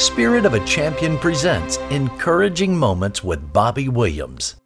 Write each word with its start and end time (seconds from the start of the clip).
Spirit 0.00 0.46
of 0.46 0.54
a 0.54 0.64
Champion 0.64 1.18
presents 1.18 1.76
Encouraging 1.90 2.74
Moments 2.74 3.22
with 3.22 3.52
Bobby 3.52 3.86
Williams. 3.86 4.56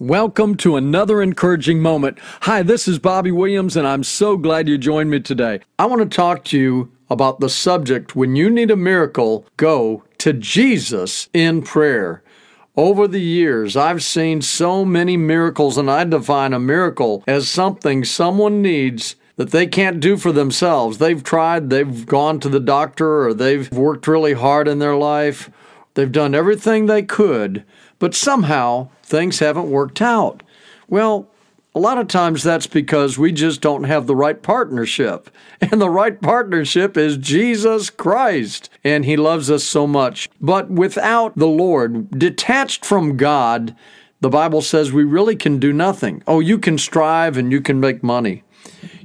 Welcome 0.00 0.56
to 0.56 0.74
another 0.74 1.22
encouraging 1.22 1.78
moment. 1.78 2.18
Hi, 2.40 2.64
this 2.64 2.88
is 2.88 2.98
Bobby 2.98 3.30
Williams, 3.30 3.76
and 3.76 3.86
I'm 3.86 4.02
so 4.02 4.36
glad 4.36 4.68
you 4.68 4.76
joined 4.76 5.10
me 5.10 5.20
today. 5.20 5.60
I 5.78 5.86
want 5.86 6.02
to 6.02 6.16
talk 6.16 6.42
to 6.46 6.58
you 6.58 6.90
about 7.08 7.38
the 7.38 7.48
subject 7.48 8.16
when 8.16 8.34
you 8.34 8.50
need 8.50 8.72
a 8.72 8.76
miracle, 8.76 9.46
go 9.56 10.02
to 10.18 10.32
Jesus 10.32 11.28
in 11.32 11.62
prayer. 11.62 12.24
Over 12.76 13.06
the 13.06 13.20
years, 13.20 13.76
I've 13.76 14.02
seen 14.02 14.42
so 14.42 14.84
many 14.84 15.16
miracles, 15.16 15.78
and 15.78 15.88
I 15.88 16.02
define 16.02 16.52
a 16.52 16.58
miracle 16.58 17.22
as 17.28 17.48
something 17.48 18.04
someone 18.04 18.60
needs 18.60 19.14
that 19.36 19.50
they 19.50 19.66
can't 19.66 20.00
do 20.00 20.16
for 20.16 20.32
themselves. 20.32 20.98
They've 20.98 21.22
tried, 21.22 21.70
they've 21.70 22.06
gone 22.06 22.40
to 22.40 22.48
the 22.48 22.60
doctor, 22.60 23.26
or 23.26 23.34
they've 23.34 23.70
worked 23.72 24.06
really 24.06 24.34
hard 24.34 24.68
in 24.68 24.78
their 24.78 24.96
life. 24.96 25.50
They've 25.94 26.10
done 26.10 26.34
everything 26.34 26.86
they 26.86 27.02
could, 27.02 27.64
but 27.98 28.14
somehow 28.14 28.88
things 29.02 29.38
haven't 29.38 29.70
worked 29.70 30.00
out. 30.00 30.42
Well, 30.88 31.28
a 31.76 31.80
lot 31.80 31.98
of 31.98 32.06
times 32.06 32.44
that's 32.44 32.68
because 32.68 33.18
we 33.18 33.32
just 33.32 33.60
don't 33.60 33.84
have 33.84 34.06
the 34.06 34.16
right 34.16 34.40
partnership. 34.40 35.30
And 35.60 35.80
the 35.80 35.90
right 35.90 36.20
partnership 36.20 36.96
is 36.96 37.16
Jesus 37.16 37.88
Christ. 37.88 38.68
And 38.84 39.04
He 39.04 39.16
loves 39.16 39.50
us 39.50 39.64
so 39.64 39.86
much. 39.86 40.28
But 40.40 40.70
without 40.70 41.36
the 41.36 41.48
Lord, 41.48 42.16
detached 42.16 42.84
from 42.84 43.16
God, 43.16 43.74
the 44.20 44.28
Bible 44.28 44.62
says 44.62 44.92
we 44.92 45.04
really 45.04 45.36
can 45.36 45.58
do 45.58 45.72
nothing. 45.72 46.22
Oh, 46.26 46.40
you 46.40 46.58
can 46.58 46.76
strive 46.78 47.36
and 47.36 47.50
you 47.50 47.60
can 47.60 47.80
make 47.80 48.02
money 48.02 48.43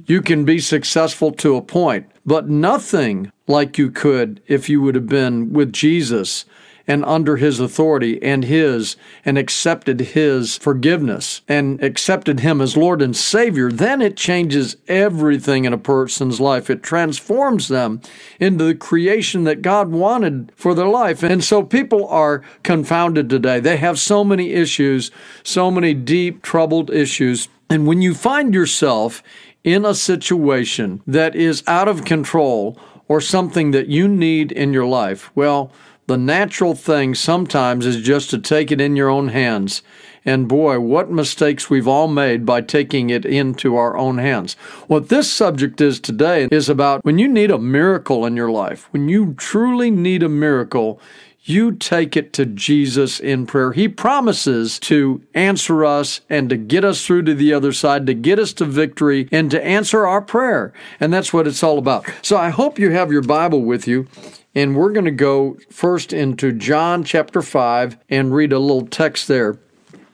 you 0.06 0.22
can 0.22 0.44
be 0.44 0.58
successful 0.58 1.32
to 1.32 1.56
a 1.56 1.62
point, 1.62 2.06
but 2.24 2.48
nothing 2.48 3.32
like 3.46 3.78
you 3.78 3.90
could 3.90 4.40
if 4.46 4.68
you 4.68 4.80
would 4.80 4.94
have 4.94 5.08
been 5.08 5.52
with 5.52 5.72
Jesus 5.72 6.44
and 6.90 7.04
under 7.04 7.36
his 7.36 7.60
authority 7.60 8.20
and 8.20 8.44
his 8.44 8.96
and 9.24 9.38
accepted 9.38 10.00
his 10.00 10.56
forgiveness 10.56 11.40
and 11.46 11.80
accepted 11.84 12.40
him 12.40 12.60
as 12.60 12.76
Lord 12.76 13.00
and 13.00 13.16
Savior, 13.16 13.70
then 13.70 14.02
it 14.02 14.16
changes 14.16 14.76
everything 14.88 15.64
in 15.64 15.72
a 15.72 15.78
person's 15.78 16.40
life. 16.40 16.68
It 16.68 16.82
transforms 16.82 17.68
them 17.68 18.00
into 18.40 18.64
the 18.64 18.74
creation 18.74 19.44
that 19.44 19.62
God 19.62 19.90
wanted 19.90 20.52
for 20.56 20.74
their 20.74 20.88
life. 20.88 21.22
And 21.22 21.44
so 21.44 21.62
people 21.62 22.08
are 22.08 22.42
confounded 22.64 23.30
today. 23.30 23.60
They 23.60 23.76
have 23.76 24.00
so 24.00 24.24
many 24.24 24.50
issues, 24.50 25.12
so 25.44 25.70
many 25.70 25.94
deep, 25.94 26.42
troubled 26.42 26.90
issues. 26.90 27.48
And 27.68 27.86
when 27.86 28.02
you 28.02 28.14
find 28.14 28.52
yourself 28.52 29.22
in 29.64 29.84
a 29.84 29.94
situation 29.94 31.02
that 31.06 31.34
is 31.34 31.62
out 31.66 31.88
of 31.88 32.04
control 32.04 32.78
or 33.08 33.20
something 33.20 33.72
that 33.72 33.88
you 33.88 34.08
need 34.08 34.52
in 34.52 34.72
your 34.72 34.86
life, 34.86 35.30
well, 35.34 35.72
the 36.06 36.16
natural 36.16 36.74
thing 36.74 37.14
sometimes 37.14 37.86
is 37.86 38.00
just 38.02 38.30
to 38.30 38.38
take 38.38 38.72
it 38.72 38.80
in 38.80 38.96
your 38.96 39.08
own 39.08 39.28
hands. 39.28 39.82
And 40.24 40.48
boy, 40.48 40.80
what 40.80 41.10
mistakes 41.10 41.70
we've 41.70 41.86
all 41.86 42.08
made 42.08 42.44
by 42.44 42.62
taking 42.62 43.10
it 43.10 43.24
into 43.24 43.76
our 43.76 43.96
own 43.96 44.18
hands. 44.18 44.54
What 44.86 45.08
this 45.08 45.32
subject 45.32 45.80
is 45.80 46.00
today 46.00 46.48
is 46.50 46.68
about 46.68 47.04
when 47.04 47.18
you 47.18 47.28
need 47.28 47.50
a 47.50 47.58
miracle 47.58 48.26
in 48.26 48.36
your 48.36 48.50
life, 48.50 48.88
when 48.92 49.08
you 49.08 49.34
truly 49.34 49.90
need 49.90 50.22
a 50.22 50.28
miracle, 50.28 51.00
you 51.42 51.72
take 51.72 52.16
it 52.16 52.32
to 52.34 52.46
Jesus 52.46 53.18
in 53.18 53.46
prayer. 53.46 53.72
He 53.72 53.88
promises 53.88 54.78
to 54.80 55.22
answer 55.34 55.84
us 55.84 56.20
and 56.28 56.50
to 56.50 56.56
get 56.56 56.84
us 56.84 57.04
through 57.04 57.22
to 57.24 57.34
the 57.34 57.52
other 57.52 57.72
side, 57.72 58.06
to 58.06 58.14
get 58.14 58.38
us 58.38 58.52
to 58.54 58.64
victory, 58.64 59.28
and 59.32 59.50
to 59.50 59.64
answer 59.64 60.06
our 60.06 60.20
prayer. 60.20 60.72
And 60.98 61.12
that's 61.12 61.32
what 61.32 61.46
it's 61.46 61.62
all 61.62 61.78
about. 61.78 62.06
So 62.22 62.36
I 62.36 62.50
hope 62.50 62.78
you 62.78 62.90
have 62.90 63.10
your 63.10 63.22
Bible 63.22 63.62
with 63.62 63.88
you. 63.88 64.06
And 64.54 64.76
we're 64.76 64.92
going 64.92 65.04
to 65.04 65.12
go 65.12 65.56
first 65.70 66.12
into 66.12 66.52
John 66.52 67.04
chapter 67.04 67.40
5 67.40 67.96
and 68.08 68.34
read 68.34 68.52
a 68.52 68.58
little 68.58 68.86
text 68.86 69.28
there. 69.28 69.58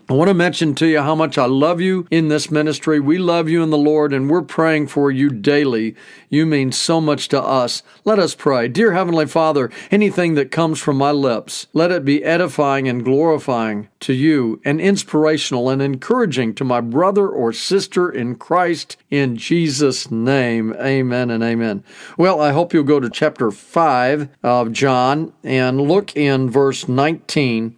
I 0.09 0.13
want 0.13 0.29
to 0.29 0.35
mention 0.35 0.77
to 0.77 0.87
you 0.87 1.01
how 1.01 1.17
much 1.17 1.37
I 1.37 1.47
love 1.47 1.81
you 1.81 2.07
in 2.13 2.29
this 2.29 2.49
ministry. 2.49 3.01
We 3.01 3.19
love 3.19 3.49
you 3.49 3.61
in 3.65 3.71
the 3.71 3.77
Lord 3.77 4.13
and 4.13 4.31
we're 4.31 4.43
praying 4.43 4.87
for 4.87 5.11
you 5.11 5.31
daily. 5.31 5.97
You 6.31 6.47
mean 6.47 6.71
so 6.71 7.01
much 7.01 7.27
to 7.31 7.43
us. 7.43 7.83
Let 8.05 8.21
us 8.21 8.33
pray. 8.37 8.69
Dear 8.69 8.93
Heavenly 8.93 9.27
Father, 9.27 9.69
anything 9.91 10.35
that 10.35 10.53
comes 10.53 10.79
from 10.79 10.97
my 10.97 11.11
lips, 11.11 11.67
let 11.73 11.91
it 11.91 12.05
be 12.05 12.23
edifying 12.23 12.87
and 12.87 13.05
glorifying 13.05 13.89
to 13.99 14.13
you 14.13 14.61
and 14.65 14.81
inspirational 14.81 15.69
and 15.69 15.83
encouraging 15.83 16.55
to 16.55 16.63
my 16.63 16.81
brother 16.81 17.29
or 17.29 17.53
sister 17.53 18.09
in 18.09 18.37
Christ 18.37 18.97
in 19.11 19.35
Jesus' 19.37 20.09
name. 20.09 20.73
Amen 20.75 21.33
and 21.33 21.43
amen. 21.43 21.83
Well, 22.17 22.41
I 22.41 22.53
hope 22.53 22.73
you'll 22.73 22.85
go 22.85 23.01
to 23.01 23.11
chapter 23.11 23.51
5 23.51 24.29
of 24.45 24.71
John 24.71 25.33
and 25.43 25.81
look 25.81 26.15
in 26.15 26.49
verse 26.49 26.87
19 26.87 27.77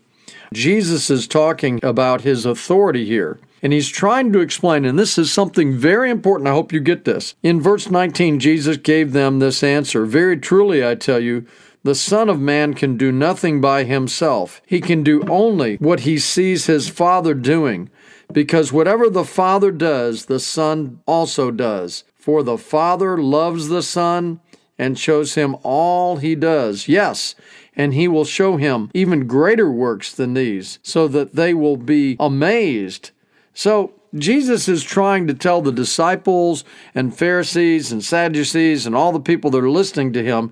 Jesus 0.53 1.11
is 1.11 1.27
talking 1.27 1.81
about 1.83 2.23
his 2.23 2.47
authority 2.47 3.05
here. 3.05 3.39
And 3.63 3.73
he's 3.73 3.89
trying 3.89 4.33
to 4.33 4.41
explain, 4.41 4.85
and 4.85 4.99
this 4.99 5.19
is 5.19 5.33
something 5.33 5.77
very 5.77 6.11
important. 6.11 6.49
I 6.49 6.53
hope 6.53 6.73
you 6.73 6.81
get 6.81 7.05
this. 7.05 7.35
In 7.43 7.61
verse 7.61 7.91
19, 7.91 8.39
Jesus 8.39 8.77
gave 8.77 9.13
them 9.13 9.39
this 9.39 9.63
answer 9.63 10.05
Very 10.05 10.37
truly, 10.37 10.87
I 10.87 10.95
tell 10.95 11.21
you, 11.21 11.47
the 11.83 11.95
Son 11.95 12.29
of 12.29 12.41
Man 12.41 12.75
can 12.75 12.97
do 12.97 13.11
nothing 13.11 13.61
by 13.61 13.85
himself. 13.85 14.61
He 14.67 14.81
can 14.81 15.03
do 15.03 15.23
only 15.29 15.77
what 15.77 16.01
he 16.01 16.19
sees 16.19 16.67
his 16.67 16.89
Father 16.89 17.35
doing, 17.35 17.91
because 18.33 18.73
whatever 18.73 19.09
the 19.09 19.25
Father 19.25 19.73
does, 19.73 20.27
the 20.27 20.41
Son 20.41 21.01
also 21.07 21.51
does. 21.51 22.05
For 22.17 22.43
the 22.43 22.59
Father 22.59 23.17
loves 23.17 23.69
the 23.69 23.83
Son 23.83 24.41
and 24.79 24.99
shows 24.99 25.35
him 25.35 25.57
all 25.63 26.17
he 26.17 26.35
does. 26.35 26.89
Yes, 26.89 27.35
and 27.78 27.94
he 27.94 28.09
will 28.09 28.25
show 28.25 28.56
him 28.56 28.91
even 28.93 29.28
greater 29.28 29.71
works 29.71 30.12
than 30.12 30.34
these, 30.34 30.81
so 30.83 31.06
that 31.09 31.37
they 31.37 31.55
will 31.55 31.77
be 31.77 32.16
amazed. 32.19 33.12
So, 33.55 33.94
Jesus 34.15 34.69
is 34.69 34.83
trying 34.83 35.27
to 35.27 35.34
tell 35.34 35.61
the 35.61 35.71
disciples 35.71 36.65
and 36.94 37.17
Pharisees 37.17 37.93
and 37.93 38.03
Sadducees 38.03 38.87
and 38.87 38.97
all 38.97 39.12
the 39.12 39.21
people 39.21 39.50
that 39.50 39.62
are 39.62 39.71
listening 39.71 40.15
to 40.15 40.25
him 40.25 40.50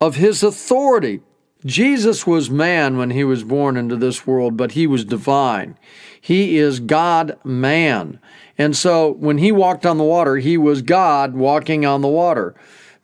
of 0.00 0.16
his 0.16 0.42
authority. 0.42 1.20
Jesus 1.64 2.26
was 2.26 2.50
man 2.50 2.98
when 2.98 3.10
he 3.10 3.22
was 3.22 3.44
born 3.44 3.76
into 3.76 3.96
this 3.96 4.26
world, 4.26 4.56
but 4.56 4.72
he 4.72 4.86
was 4.86 5.04
divine. 5.04 5.78
He 6.20 6.56
is 6.58 6.80
God 6.80 7.38
man. 7.44 8.20
And 8.56 8.76
so 8.76 9.12
when 9.12 9.38
he 9.38 9.52
walked 9.52 9.86
on 9.86 9.98
the 9.98 10.04
water, 10.04 10.36
he 10.36 10.58
was 10.58 10.82
God 10.82 11.34
walking 11.34 11.86
on 11.86 12.00
the 12.00 12.08
water. 12.08 12.54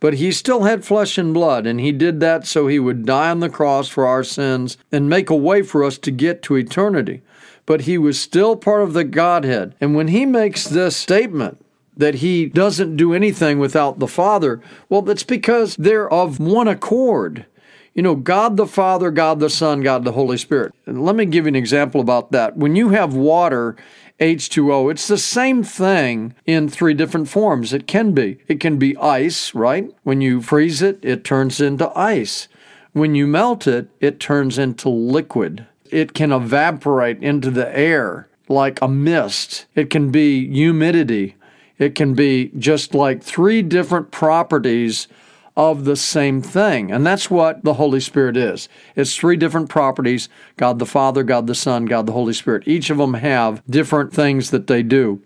But 0.00 0.14
he 0.14 0.32
still 0.32 0.64
had 0.64 0.84
flesh 0.84 1.16
and 1.16 1.32
blood, 1.32 1.66
and 1.66 1.80
he 1.80 1.92
did 1.92 2.20
that 2.20 2.46
so 2.46 2.66
he 2.66 2.78
would 2.78 3.06
die 3.06 3.30
on 3.30 3.40
the 3.40 3.48
cross 3.48 3.88
for 3.88 4.06
our 4.06 4.24
sins 4.24 4.76
and 4.92 5.08
make 5.08 5.30
a 5.30 5.36
way 5.36 5.62
for 5.62 5.82
us 5.82 5.98
to 5.98 6.10
get 6.10 6.42
to 6.42 6.56
eternity. 6.56 7.22
But 7.66 7.82
he 7.82 7.96
was 7.96 8.20
still 8.20 8.56
part 8.56 8.82
of 8.82 8.92
the 8.92 9.04
Godhead. 9.04 9.74
And 9.80 9.94
when 9.94 10.08
he 10.08 10.26
makes 10.26 10.64
this 10.64 10.96
statement, 10.96 11.64
that 11.96 12.16
he 12.16 12.46
doesn't 12.46 12.96
do 12.96 13.12
anything 13.12 13.58
without 13.58 13.98
the 13.98 14.08
Father, 14.08 14.60
well, 14.88 15.02
that's 15.02 15.22
because 15.22 15.76
they're 15.76 16.12
of 16.12 16.40
one 16.40 16.68
accord. 16.68 17.46
You 17.94 18.02
know, 18.02 18.16
God 18.16 18.56
the 18.56 18.66
Father, 18.66 19.10
God 19.12 19.38
the 19.38 19.48
Son, 19.48 19.80
God 19.80 20.04
the 20.04 20.12
Holy 20.12 20.36
Spirit. 20.36 20.74
And 20.86 21.04
let 21.04 21.14
me 21.14 21.24
give 21.26 21.44
you 21.44 21.50
an 21.50 21.56
example 21.56 22.00
about 22.00 22.32
that. 22.32 22.56
When 22.56 22.74
you 22.74 22.88
have 22.88 23.14
water 23.14 23.76
H2O. 24.20 24.90
It's 24.90 25.08
the 25.08 25.18
same 25.18 25.62
thing 25.62 26.34
in 26.46 26.68
three 26.68 26.94
different 26.94 27.28
forms. 27.28 27.72
It 27.72 27.86
can 27.86 28.12
be. 28.12 28.38
It 28.46 28.60
can 28.60 28.78
be 28.78 28.96
ice, 28.96 29.54
right? 29.54 29.92
When 30.02 30.20
you 30.20 30.40
freeze 30.40 30.82
it, 30.82 30.98
it 31.02 31.24
turns 31.24 31.60
into 31.60 31.96
ice. 31.98 32.48
When 32.92 33.14
you 33.14 33.26
melt 33.26 33.66
it, 33.66 33.88
it 34.00 34.20
turns 34.20 34.56
into 34.56 34.88
liquid. 34.88 35.66
It 35.90 36.14
can 36.14 36.32
evaporate 36.32 37.22
into 37.22 37.50
the 37.50 37.76
air 37.76 38.28
like 38.48 38.80
a 38.80 38.88
mist. 38.88 39.66
It 39.74 39.90
can 39.90 40.10
be 40.10 40.48
humidity. 40.48 41.36
It 41.78 41.94
can 41.94 42.14
be 42.14 42.52
just 42.56 42.94
like 42.94 43.22
three 43.22 43.62
different 43.62 44.10
properties 44.10 45.08
of 45.56 45.84
the 45.84 45.96
same 45.96 46.42
thing. 46.42 46.90
And 46.90 47.06
that's 47.06 47.30
what 47.30 47.62
the 47.64 47.74
Holy 47.74 48.00
Spirit 48.00 48.36
is. 48.36 48.68
It's 48.96 49.16
three 49.16 49.36
different 49.36 49.68
properties 49.68 50.28
God 50.56 50.78
the 50.78 50.86
Father, 50.86 51.22
God 51.22 51.46
the 51.46 51.54
Son, 51.54 51.84
God 51.84 52.06
the 52.06 52.12
Holy 52.12 52.32
Spirit. 52.32 52.66
Each 52.66 52.90
of 52.90 52.98
them 52.98 53.14
have 53.14 53.62
different 53.68 54.12
things 54.12 54.50
that 54.50 54.66
they 54.66 54.82
do, 54.82 55.22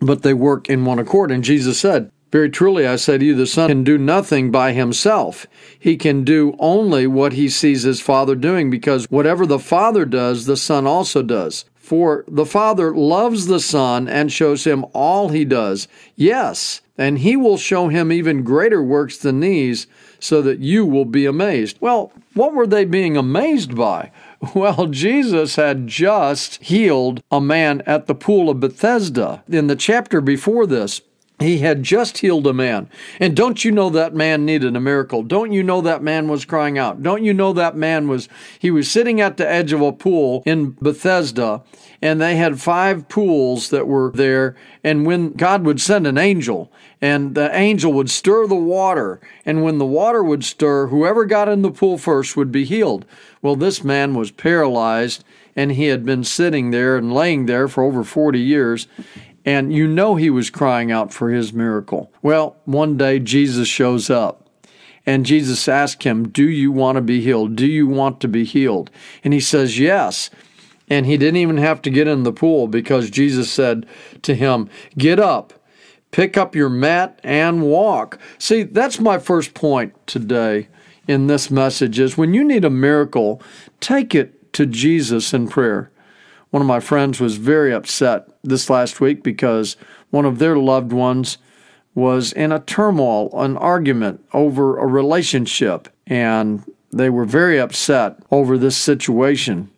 but 0.00 0.22
they 0.22 0.34
work 0.34 0.68
in 0.68 0.84
one 0.84 0.98
accord. 0.98 1.30
And 1.30 1.44
Jesus 1.44 1.78
said, 1.78 2.10
very 2.30 2.50
truly, 2.50 2.86
I 2.86 2.96
say 2.96 3.16
to 3.16 3.24
you, 3.24 3.34
the 3.34 3.46
Son 3.46 3.68
can 3.68 3.84
do 3.84 3.96
nothing 3.96 4.50
by 4.50 4.72
himself. 4.72 5.46
He 5.78 5.96
can 5.96 6.24
do 6.24 6.54
only 6.58 7.06
what 7.06 7.32
he 7.32 7.48
sees 7.48 7.84
his 7.84 8.02
Father 8.02 8.34
doing, 8.34 8.68
because 8.68 9.06
whatever 9.10 9.46
the 9.46 9.58
Father 9.58 10.04
does, 10.04 10.44
the 10.44 10.56
Son 10.56 10.86
also 10.86 11.22
does. 11.22 11.64
For 11.74 12.26
the 12.28 12.44
Father 12.44 12.94
loves 12.94 13.46
the 13.46 13.60
Son 13.60 14.08
and 14.08 14.30
shows 14.30 14.64
him 14.64 14.84
all 14.92 15.30
he 15.30 15.46
does. 15.46 15.88
Yes, 16.16 16.82
and 16.98 17.20
he 17.20 17.36
will 17.36 17.56
show 17.56 17.88
him 17.88 18.10
even 18.10 18.42
greater 18.42 18.82
works 18.82 19.16
than 19.16 19.40
these, 19.40 19.86
so 20.18 20.42
that 20.42 20.58
you 20.58 20.84
will 20.84 21.04
be 21.04 21.24
amazed. 21.24 21.78
Well, 21.80 22.12
what 22.34 22.52
were 22.52 22.66
they 22.66 22.84
being 22.84 23.16
amazed 23.16 23.74
by? 23.74 24.10
Well, 24.54 24.86
Jesus 24.86 25.56
had 25.56 25.88
just 25.88 26.62
healed 26.62 27.24
a 27.28 27.40
man 27.40 27.82
at 27.86 28.06
the 28.06 28.14
pool 28.14 28.48
of 28.48 28.60
Bethesda. 28.60 29.42
In 29.48 29.66
the 29.66 29.74
chapter 29.74 30.20
before 30.20 30.64
this, 30.64 31.00
He 31.40 31.58
had 31.58 31.84
just 31.84 32.18
healed 32.18 32.46
a 32.48 32.52
man. 32.52 32.88
And 33.20 33.36
don't 33.36 33.64
you 33.64 33.70
know 33.70 33.90
that 33.90 34.14
man 34.14 34.44
needed 34.44 34.74
a 34.74 34.80
miracle? 34.80 35.22
Don't 35.22 35.52
you 35.52 35.62
know 35.62 35.80
that 35.80 36.02
man 36.02 36.28
was 36.28 36.44
crying 36.44 36.78
out? 36.78 37.02
Don't 37.02 37.22
you 37.22 37.32
know 37.32 37.52
that 37.52 37.76
man 37.76 38.08
was, 38.08 38.28
he 38.58 38.70
was 38.70 38.90
sitting 38.90 39.20
at 39.20 39.36
the 39.36 39.48
edge 39.48 39.72
of 39.72 39.80
a 39.80 39.92
pool 39.92 40.42
in 40.46 40.72
Bethesda 40.72 41.62
and 42.00 42.20
they 42.20 42.36
had 42.36 42.60
five 42.60 43.08
pools 43.08 43.70
that 43.70 43.88
were 43.88 44.12
there. 44.14 44.56
And 44.84 45.04
when 45.04 45.32
God 45.32 45.64
would 45.64 45.80
send 45.80 46.06
an 46.06 46.18
angel, 46.18 46.70
and 47.00 47.34
the 47.34 47.54
angel 47.56 47.92
would 47.92 48.10
stir 48.10 48.46
the 48.46 48.54
water, 48.54 49.20
and 49.44 49.62
when 49.62 49.78
the 49.78 49.86
water 49.86 50.22
would 50.22 50.44
stir, 50.44 50.88
whoever 50.88 51.24
got 51.24 51.48
in 51.48 51.62
the 51.62 51.70
pool 51.70 51.98
first 51.98 52.36
would 52.36 52.52
be 52.52 52.64
healed. 52.64 53.04
Well, 53.42 53.56
this 53.56 53.82
man 53.82 54.14
was 54.14 54.30
paralyzed, 54.30 55.24
and 55.56 55.72
he 55.72 55.86
had 55.86 56.04
been 56.04 56.24
sitting 56.24 56.70
there 56.70 56.96
and 56.96 57.12
laying 57.12 57.46
there 57.46 57.66
for 57.68 57.82
over 57.82 58.04
40 58.04 58.38
years. 58.38 58.86
And 59.44 59.72
you 59.72 59.86
know 59.86 60.16
he 60.16 60.30
was 60.30 60.50
crying 60.50 60.92
out 60.92 61.12
for 61.12 61.30
his 61.30 61.52
miracle. 61.52 62.12
Well, 62.22 62.56
one 62.64 62.96
day 62.96 63.18
Jesus 63.18 63.68
shows 63.68 64.10
up. 64.10 64.48
And 65.06 65.24
Jesus 65.24 65.68
asked 65.68 66.02
him, 66.02 66.28
Do 66.28 66.46
you 66.48 66.70
want 66.70 66.96
to 66.96 67.00
be 67.00 67.22
healed? 67.22 67.56
Do 67.56 67.66
you 67.66 67.86
want 67.86 68.20
to 68.20 68.28
be 68.28 68.44
healed? 68.44 68.90
And 69.24 69.32
he 69.32 69.40
says, 69.40 69.78
Yes. 69.78 70.28
And 70.90 71.06
he 71.06 71.16
didn't 71.16 71.36
even 71.36 71.56
have 71.56 71.80
to 71.82 71.90
get 71.90 72.08
in 72.08 72.24
the 72.24 72.32
pool 72.32 72.68
because 72.68 73.10
Jesus 73.10 73.50
said 73.50 73.86
to 74.22 74.34
him, 74.34 74.68
Get 74.98 75.18
up, 75.18 75.54
pick 76.10 76.36
up 76.36 76.54
your 76.54 76.68
mat, 76.68 77.20
and 77.22 77.62
walk. 77.62 78.18
See, 78.38 78.64
that's 78.64 79.00
my 79.00 79.18
first 79.18 79.54
point 79.54 79.94
today 80.06 80.68
in 81.06 81.26
this 81.26 81.50
message 81.50 81.98
is 81.98 82.18
when 82.18 82.34
you 82.34 82.44
need 82.44 82.64
a 82.64 82.70
miracle, 82.70 83.42
take 83.80 84.14
it 84.14 84.52
to 84.52 84.66
Jesus 84.66 85.32
in 85.32 85.48
prayer. 85.48 85.90
One 86.50 86.62
of 86.62 86.66
my 86.66 86.80
friends 86.80 87.20
was 87.20 87.36
very 87.36 87.72
upset 87.72 88.28
this 88.42 88.70
last 88.70 89.00
week 89.00 89.22
because 89.22 89.76
one 90.10 90.24
of 90.24 90.38
their 90.38 90.56
loved 90.56 90.92
ones 90.92 91.38
was 91.94 92.32
in 92.32 92.52
a 92.52 92.60
turmoil, 92.60 93.28
an 93.40 93.56
argument 93.56 94.24
over 94.32 94.78
a 94.78 94.86
relationship, 94.86 95.88
and 96.06 96.64
they 96.92 97.10
were 97.10 97.24
very 97.24 97.58
upset 97.58 98.16
over 98.30 98.56
this 98.56 98.76
situation. 98.76 99.70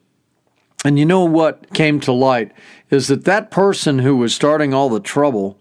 And 0.84 0.98
you 0.98 1.04
know 1.04 1.24
what 1.24 1.72
came 1.74 1.98
to 2.00 2.12
light 2.12 2.52
is 2.90 3.08
that 3.08 3.24
that 3.24 3.50
person 3.50 4.00
who 4.00 4.16
was 4.16 4.34
starting 4.34 4.72
all 4.72 4.88
the 4.88 5.00
trouble, 5.00 5.58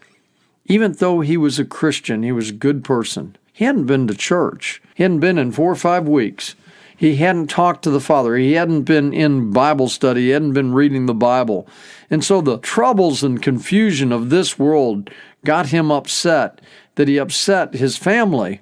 even 0.66 0.94
though 0.94 1.22
he 1.22 1.38
was 1.38 1.60
a 1.60 1.66
Christian, 1.66 2.24
he 2.24 2.32
was 2.32 2.50
a 2.50 2.54
good 2.54 2.84
person, 2.84 3.36
he 3.52 3.66
hadn't 3.66 3.88
been 3.88 4.08
to 4.08 4.16
church. 4.16 4.82
He 4.96 5.04
hadn't 5.04 5.20
been 5.20 5.38
in 5.38 5.52
four 5.52 5.72
or 5.72 5.76
five 5.76 6.08
weeks. 6.08 6.56
He 7.00 7.16
hadn't 7.16 7.48
talked 7.48 7.84
to 7.84 7.90
the 7.90 8.02
Father. 8.02 8.36
He 8.36 8.52
hadn't 8.52 8.82
been 8.82 9.14
in 9.14 9.52
Bible 9.52 9.88
study. 9.88 10.24
He 10.24 10.30
hadn't 10.32 10.52
been 10.52 10.74
reading 10.74 11.06
the 11.06 11.14
Bible. 11.14 11.66
And 12.10 12.26
so 12.26 12.42
the 12.42 12.58
troubles 12.58 13.24
and 13.24 13.42
confusion 13.42 14.12
of 14.12 14.30
this 14.30 14.60
world 14.60 15.10
got 15.46 15.68
him 15.68 15.92
upset, 15.92 16.60
that 16.96 17.08
he 17.08 17.18
upset 17.18 17.74
his 17.74 17.96
family 17.96 18.60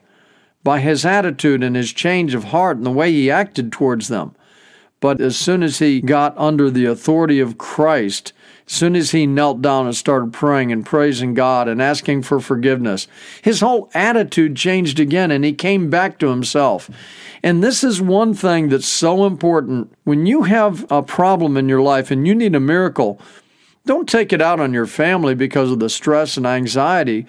by 0.64 0.82
his 0.82 1.04
attitude 1.04 1.64
and 1.64 1.76
his 1.76 1.92
change 1.92 2.36
of 2.36 2.44
heart 2.44 2.78
and 2.78 2.86
the 2.86 2.92
way 2.92 3.12
he 3.12 3.32
acted 3.32 3.72
towards 3.72 4.08
them. 4.08 4.36
But 5.00 5.20
as 5.20 5.36
soon 5.36 5.64
as 5.64 5.80
he 5.80 6.00
got 6.00 6.38
under 6.38 6.70
the 6.70 6.86
authority 6.86 7.40
of 7.40 7.58
Christ, 7.58 8.34
soon 8.68 8.96
as 8.96 9.12
he 9.12 9.26
knelt 9.26 9.62
down 9.62 9.86
and 9.86 9.96
started 9.96 10.34
praying 10.34 10.72
and 10.72 10.86
praising 10.86 11.34
God 11.34 11.68
and 11.68 11.82
asking 11.82 12.24
for 12.24 12.40
forgiveness, 12.40 13.08
his 13.42 13.62
whole 13.62 13.90
attitude 13.94 14.56
changed 14.56 15.00
again 15.00 15.32
and 15.32 15.44
he 15.44 15.54
came 15.54 15.90
back 15.90 16.20
to 16.20 16.28
himself. 16.28 16.90
And 17.42 17.64
this 17.64 17.84
is 17.84 18.02
one 18.02 18.34
thing 18.34 18.70
that's 18.70 18.88
so 18.88 19.26
important. 19.26 19.92
When 20.04 20.26
you 20.26 20.44
have 20.44 20.86
a 20.92 21.02
problem 21.02 21.56
in 21.56 21.70
your 21.70 21.82
life 21.82 22.12
and 22.12 22.28
you 22.28 22.36
need 22.36 22.56
a 22.56 22.60
miracle, 22.60 23.20
don't 23.86 24.10
take 24.10 24.34
it 24.34 24.42
out 24.42 24.60
on 24.60 24.74
your 24.74 24.86
family 24.86 25.34
because 25.34 25.72
of 25.72 25.80
the 25.80 25.90
stress 25.90 26.36
and 26.36 26.46
anxiety. 26.46 27.26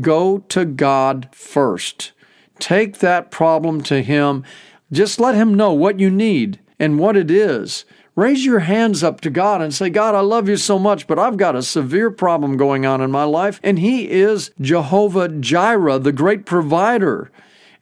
Go 0.00 0.38
to 0.50 0.66
God 0.66 1.28
first. 1.32 2.12
Take 2.58 2.98
that 2.98 3.30
problem 3.30 3.82
to 3.84 4.02
Him. 4.02 4.44
Just 4.92 5.18
let 5.18 5.34
Him 5.34 5.54
know 5.54 5.72
what 5.72 5.98
you 5.98 6.10
need 6.10 6.60
and 6.78 6.98
what 6.98 7.16
it 7.16 7.30
is. 7.30 7.86
Raise 8.14 8.44
your 8.44 8.58
hands 8.58 9.02
up 9.02 9.22
to 9.22 9.30
God 9.30 9.62
and 9.62 9.72
say, 9.72 9.88
God, 9.88 10.14
I 10.14 10.20
love 10.20 10.46
you 10.46 10.58
so 10.58 10.78
much, 10.78 11.06
but 11.06 11.18
I've 11.18 11.38
got 11.38 11.56
a 11.56 11.62
severe 11.62 12.10
problem 12.10 12.58
going 12.58 12.84
on 12.84 13.00
in 13.00 13.10
my 13.10 13.24
life, 13.24 13.58
and 13.62 13.78
He 13.78 14.10
is 14.10 14.50
Jehovah 14.60 15.28
Jireh, 15.28 15.98
the 15.98 16.12
great 16.12 16.44
provider. 16.44 17.30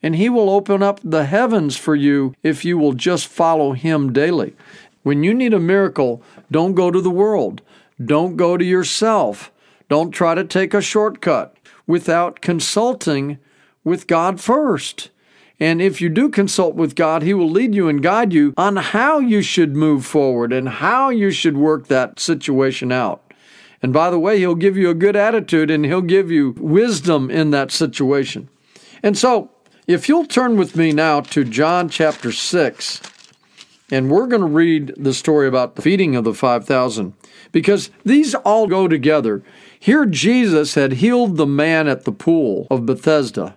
And 0.05 0.15
He 0.15 0.29
will 0.29 0.49
open 0.49 0.85
up 0.85 1.01
the 1.03 1.25
heavens 1.25 1.77
for 1.77 1.97
you 1.97 2.35
if 2.45 2.65
you 2.65 2.79
will 2.79 2.93
just 2.93 3.27
follow 3.27 3.73
Him 3.73 4.13
daily. 4.13 4.55
When 5.03 5.25
you 5.25 5.35
need 5.35 5.53
a 5.53 5.59
miracle, 5.59 6.23
don't 6.49 6.75
go 6.75 6.93
to 6.93 7.01
the 7.01 7.11
world. 7.11 7.63
Don't 8.03 8.37
go 8.37 8.57
to 8.57 8.65
yourself. 8.65 9.51
Don't 9.89 10.13
try 10.13 10.37
to 10.37 10.45
take 10.45 10.75
a 10.75 10.81
shortcut 10.81 11.57
without 11.89 12.41
consulting 12.41 13.39
with 13.83 14.07
God 14.07 14.41
first. 14.41 15.11
And 15.61 15.83
if 15.83 16.01
you 16.01 16.09
do 16.09 16.31
consult 16.31 16.75
with 16.75 16.97
God, 16.97 17.23
He 17.23 17.35
will 17.35 17.51
lead 17.51 17.75
you 17.75 17.87
and 17.89 18.03
guide 18.03 18.33
you 18.33 18.55
on 18.57 18.77
how 18.77 19.19
you 19.19 19.43
should 19.43 19.77
move 19.77 20.07
forward 20.07 20.53
and 20.53 20.69
how 20.69 21.11
you 21.11 21.31
should 21.31 21.59
work 21.59 21.89
that 21.89 22.19
situation 22.19 22.91
out. 22.91 23.23
And 23.83 23.93
by 23.93 24.11
the 24.11 24.19
way, 24.19 24.39
He'll 24.39 24.55
give 24.55 24.79
you 24.79 24.89
a 24.89 24.95
good 24.95 25.17
attitude 25.17 25.71
and 25.71 25.85
He'll 25.85 26.01
give 26.01 26.31
you 26.31 26.55
wisdom 26.59 27.31
in 27.31 27.51
that 27.51 27.71
situation. 27.71 28.49
And 29.03 29.19
so, 29.19 29.51
if 29.87 30.09
you'll 30.09 30.27
turn 30.27 30.57
with 30.57 30.77
me 30.77 30.93
now 30.93 31.21
to 31.21 31.45
John 31.45 31.89
chapter 31.89 32.33
6, 32.33 33.03
and 33.91 34.11
we're 34.11 34.29
going 34.29 34.43
to 34.43 34.47
read 34.47 34.95
the 34.97 35.13
story 35.13 35.49
about 35.49 35.75
the 35.75 35.83
feeding 35.83 36.15
of 36.15 36.25
the 36.25 36.33
5,000 36.33 37.13
because 37.51 37.91
these 38.05 38.35
all 38.37 38.67
go 38.67 38.87
together. 38.87 39.43
Here, 39.79 40.07
Jesus 40.07 40.75
had 40.75 40.95
healed 40.95 41.37
the 41.37 41.47
man 41.47 41.89
at 41.89 42.05
the 42.05 42.13
pool 42.13 42.67
of 42.71 42.87
Bethesda. 42.87 43.57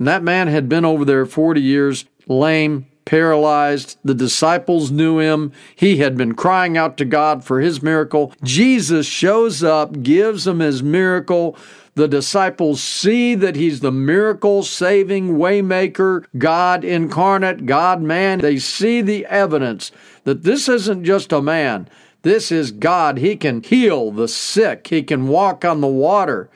And 0.00 0.08
that 0.08 0.22
man 0.22 0.48
had 0.48 0.66
been 0.66 0.86
over 0.86 1.04
there 1.04 1.26
40 1.26 1.60
years, 1.60 2.06
lame, 2.26 2.86
paralyzed. 3.04 3.98
The 4.02 4.14
disciples 4.14 4.90
knew 4.90 5.18
him. 5.18 5.52
He 5.76 5.98
had 5.98 6.16
been 6.16 6.34
crying 6.34 6.78
out 6.78 6.96
to 6.96 7.04
God 7.04 7.44
for 7.44 7.60
his 7.60 7.82
miracle. 7.82 8.32
Jesus 8.42 9.06
shows 9.06 9.62
up, 9.62 10.02
gives 10.02 10.46
him 10.46 10.60
his 10.60 10.82
miracle. 10.82 11.54
The 11.96 12.08
disciples 12.08 12.82
see 12.82 13.34
that 13.34 13.56
he's 13.56 13.80
the 13.80 13.92
miracle 13.92 14.62
saving 14.62 15.36
waymaker, 15.36 16.24
God 16.38 16.82
incarnate, 16.82 17.66
God 17.66 18.00
man. 18.00 18.38
They 18.38 18.56
see 18.56 19.02
the 19.02 19.26
evidence 19.26 19.92
that 20.24 20.44
this 20.44 20.66
isn't 20.66 21.04
just 21.04 21.30
a 21.30 21.42
man. 21.42 21.90
This 22.22 22.50
is 22.50 22.72
God. 22.72 23.18
He 23.18 23.36
can 23.36 23.62
heal 23.62 24.12
the 24.12 24.28
sick. 24.28 24.86
He 24.86 25.02
can 25.02 25.28
walk 25.28 25.62
on 25.62 25.82
the 25.82 25.86
water. 25.86 26.48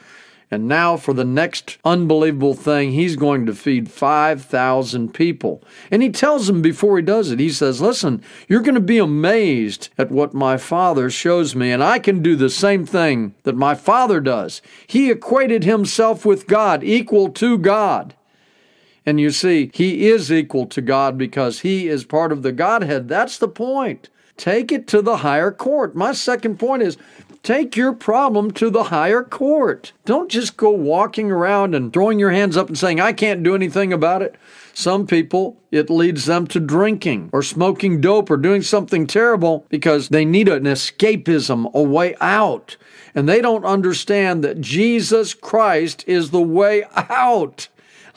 And 0.54 0.68
now, 0.68 0.96
for 0.96 1.12
the 1.12 1.24
next 1.24 1.78
unbelievable 1.84 2.54
thing, 2.54 2.92
he's 2.92 3.16
going 3.16 3.44
to 3.46 3.54
feed 3.56 3.90
5,000 3.90 5.12
people. 5.12 5.64
And 5.90 6.00
he 6.00 6.10
tells 6.10 6.46
them 6.46 6.62
before 6.62 6.96
he 6.96 7.02
does 7.02 7.32
it, 7.32 7.40
he 7.40 7.50
says, 7.50 7.80
Listen, 7.80 8.22
you're 8.46 8.62
going 8.62 8.76
to 8.76 8.80
be 8.80 8.98
amazed 8.98 9.88
at 9.98 10.12
what 10.12 10.32
my 10.32 10.56
Father 10.56 11.10
shows 11.10 11.56
me, 11.56 11.72
and 11.72 11.82
I 11.82 11.98
can 11.98 12.22
do 12.22 12.36
the 12.36 12.48
same 12.48 12.86
thing 12.86 13.34
that 13.42 13.56
my 13.56 13.74
Father 13.74 14.20
does. 14.20 14.62
He 14.86 15.10
equated 15.10 15.64
himself 15.64 16.24
with 16.24 16.46
God, 16.46 16.84
equal 16.84 17.30
to 17.30 17.58
God. 17.58 18.14
And 19.04 19.20
you 19.20 19.32
see, 19.32 19.72
he 19.74 20.08
is 20.08 20.30
equal 20.30 20.66
to 20.66 20.80
God 20.80 21.18
because 21.18 21.60
he 21.60 21.88
is 21.88 22.04
part 22.04 22.30
of 22.30 22.42
the 22.42 22.52
Godhead. 22.52 23.08
That's 23.08 23.38
the 23.38 23.48
point. 23.48 24.08
Take 24.36 24.70
it 24.70 24.86
to 24.88 25.02
the 25.02 25.18
higher 25.18 25.50
court. 25.50 25.96
My 25.96 26.12
second 26.12 26.60
point 26.60 26.82
is 26.82 26.96
Take 27.44 27.76
your 27.76 27.92
problem 27.92 28.52
to 28.52 28.70
the 28.70 28.84
higher 28.84 29.22
court. 29.22 29.92
Don't 30.06 30.30
just 30.30 30.56
go 30.56 30.70
walking 30.70 31.30
around 31.30 31.74
and 31.74 31.92
throwing 31.92 32.18
your 32.18 32.30
hands 32.30 32.56
up 32.56 32.68
and 32.68 32.78
saying, 32.78 33.00
I 33.00 33.12
can't 33.12 33.42
do 33.42 33.54
anything 33.54 33.92
about 33.92 34.22
it. 34.22 34.36
Some 34.72 35.06
people, 35.06 35.60
it 35.70 35.90
leads 35.90 36.24
them 36.24 36.46
to 36.46 36.58
drinking 36.58 37.28
or 37.34 37.42
smoking 37.42 38.00
dope 38.00 38.30
or 38.30 38.38
doing 38.38 38.62
something 38.62 39.06
terrible 39.06 39.66
because 39.68 40.08
they 40.08 40.24
need 40.24 40.48
an 40.48 40.64
escapism, 40.64 41.70
a 41.74 41.82
way 41.82 42.14
out. 42.18 42.78
And 43.14 43.28
they 43.28 43.42
don't 43.42 43.66
understand 43.66 44.42
that 44.42 44.62
Jesus 44.62 45.34
Christ 45.34 46.02
is 46.06 46.30
the 46.30 46.40
way 46.40 46.84
out. 46.94 47.68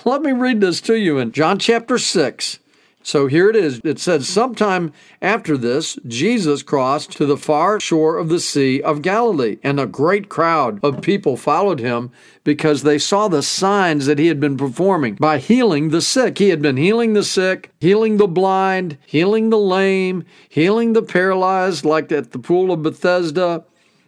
Let 0.06 0.22
me 0.22 0.32
read 0.32 0.62
this 0.62 0.80
to 0.82 0.96
you 0.96 1.18
in 1.18 1.34
John 1.34 1.60
chapter 1.60 1.98
6. 1.98 2.60
So 3.08 3.28
here 3.28 3.50
it 3.50 3.56
is. 3.56 3.80
It 3.86 4.00
says, 4.00 4.28
Sometime 4.28 4.92
after 5.22 5.56
this, 5.56 5.98
Jesus 6.06 6.62
crossed 6.62 7.14
to 7.14 7.26
the 7.26 7.38
far 7.38 7.80
shore 7.80 8.18
of 8.18 8.28
the 8.28 8.42
Sea 8.42 8.82
of 8.82 9.02
Galilee, 9.02 9.60
and 9.64 9.80
a 9.80 9.86
great 9.86 10.28
crowd 10.28 10.82
of 10.84 11.02
people 11.02 11.38
followed 11.38 11.80
him 11.80 12.12
because 12.44 12.84
they 12.84 12.98
saw 12.98 13.30
the 13.30 13.42
signs 13.42 14.08
that 14.08 14.20
he 14.20 14.28
had 14.28 14.42
been 14.42 14.58
performing 14.58 15.16
by 15.16 15.38
healing 15.38 15.88
the 15.88 16.02
sick. 16.02 16.38
He 16.38 16.50
had 16.50 16.62
been 16.62 16.76
healing 16.76 17.14
the 17.14 17.24
sick, 17.24 17.72
healing 17.80 18.18
the 18.18 18.28
blind, 18.28 18.98
healing 19.06 19.52
the 19.52 19.58
lame, 19.58 20.26
healing 20.50 20.92
the 20.92 21.02
paralyzed, 21.02 21.86
like 21.86 22.12
at 22.12 22.34
the 22.34 22.40
pool 22.40 22.74
of 22.74 22.84
Bethesda 22.84 23.64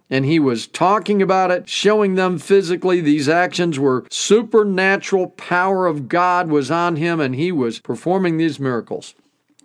and 0.10 0.26
he 0.26 0.40
was 0.40 0.68
talking 0.68 1.22
about 1.22 1.52
it, 1.52 1.70
showing 1.70 2.16
them 2.16 2.40
physically 2.40 3.00
these 3.00 3.30
actions 3.30 3.78
were 3.78 4.06
supernatural 4.10 5.28
power 5.28 5.86
of 5.86 6.10
God 6.10 6.50
was 6.50 6.72
on 6.72 6.96
him 6.96 7.20
and 7.20 7.36
he 7.36 7.52
was 7.52 7.80
performing 7.80 8.38
these 8.38 8.60
miracles. 8.60 9.14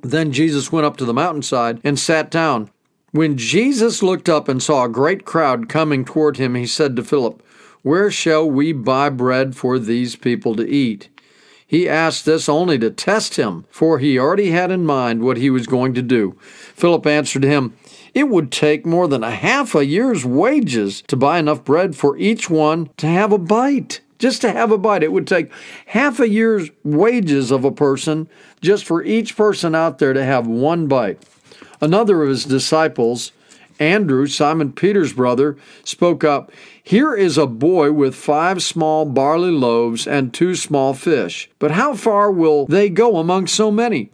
Then 0.03 0.33
Jesus 0.33 0.71
went 0.71 0.85
up 0.85 0.99
to 0.99 1.05
the 1.07 1.15
mountainside 1.15 1.81
and 1.83 1.99
sat 1.99 2.31
down. 2.31 2.71
When 3.13 3.39
Jesus 3.39 4.03
looked 4.03 4.29
up 4.29 4.49
and 4.49 4.63
saw 4.63 4.85
a 4.85 4.89
great 4.89 5.25
crowd 5.25 5.69
coming 5.69 6.05
toward 6.05 6.37
him, 6.37 6.57
he 6.57 6.67
said 6.67 6.97
to 6.97 7.05
Philip, 7.05 7.43
Where 7.83 8.11
shall 8.11 8.51
we 8.51 8.73
buy 8.73 9.09
bread 9.09 9.57
for 9.57 9.79
these 9.79 10.17
people 10.17 10.57
to 10.57 10.69
eat? 10.69 11.09
He 11.67 11.89
asked 11.89 12.25
this 12.25 12.49
only 12.49 12.79
to 12.79 12.91
test 12.91 13.37
him, 13.37 13.65
for 13.71 13.99
he 13.99 14.19
already 14.19 14.51
had 14.51 14.71
in 14.71 14.85
mind 14.85 15.23
what 15.23 15.39
he 15.39 15.49
was 15.49 15.67
going 15.67 15.95
to 15.95 16.03
do. 16.03 16.37
Philip 16.75 17.07
answered 17.07 17.45
him, 17.45 17.75
It 18.15 18.29
would 18.29 18.53
take 18.53 18.87
more 18.87 19.09
than 19.09 19.25
a 19.25 19.33
half 19.33 19.75
a 19.75 19.85
year's 19.85 20.25
wages 20.25 21.03
to 21.09 21.17
buy 21.17 21.41
enough 21.41 21.65
bread 21.65 21.97
for 21.97 22.17
each 22.17 22.49
one 22.49 22.91
to 22.97 23.09
have 23.09 23.33
a 23.33 23.39
bite. 23.39 24.01
Just 24.21 24.41
to 24.43 24.53
have 24.53 24.71
a 24.71 24.79
bite. 24.79 25.03
It 25.03 25.11
would 25.11 25.27
take 25.27 25.51
half 25.87 26.21
a 26.21 26.29
year's 26.29 26.71
wages 26.85 27.51
of 27.51 27.65
a 27.65 27.73
person 27.73 28.29
just 28.61 28.85
for 28.85 29.03
each 29.03 29.37
person 29.37 29.75
out 29.75 29.99
there 29.99 30.13
to 30.13 30.25
have 30.25 30.47
one 30.47 30.87
bite. 30.87 31.21
Another 31.81 32.23
of 32.23 32.29
his 32.29 32.45
disciples, 32.45 33.33
Andrew, 33.81 34.29
Simon 34.29 34.73
Peter's 34.73 35.13
brother, 35.13 35.57
spoke 35.83 36.23
up 36.23 36.53
Here 36.83 37.15
is 37.15 37.37
a 37.37 37.49
boy 37.49 37.91
with 37.91 38.15
five 38.15 38.63
small 38.63 39.05
barley 39.05 39.51
loaves 39.51 40.07
and 40.07 40.33
two 40.33 40.55
small 40.55 40.95
fish. 40.95 41.51
But 41.59 41.73
how 41.73 41.95
far 41.95 42.31
will 42.31 42.67
they 42.67 42.89
go 42.89 43.17
among 43.17 43.49
so 43.49 43.73
many? 43.73 44.11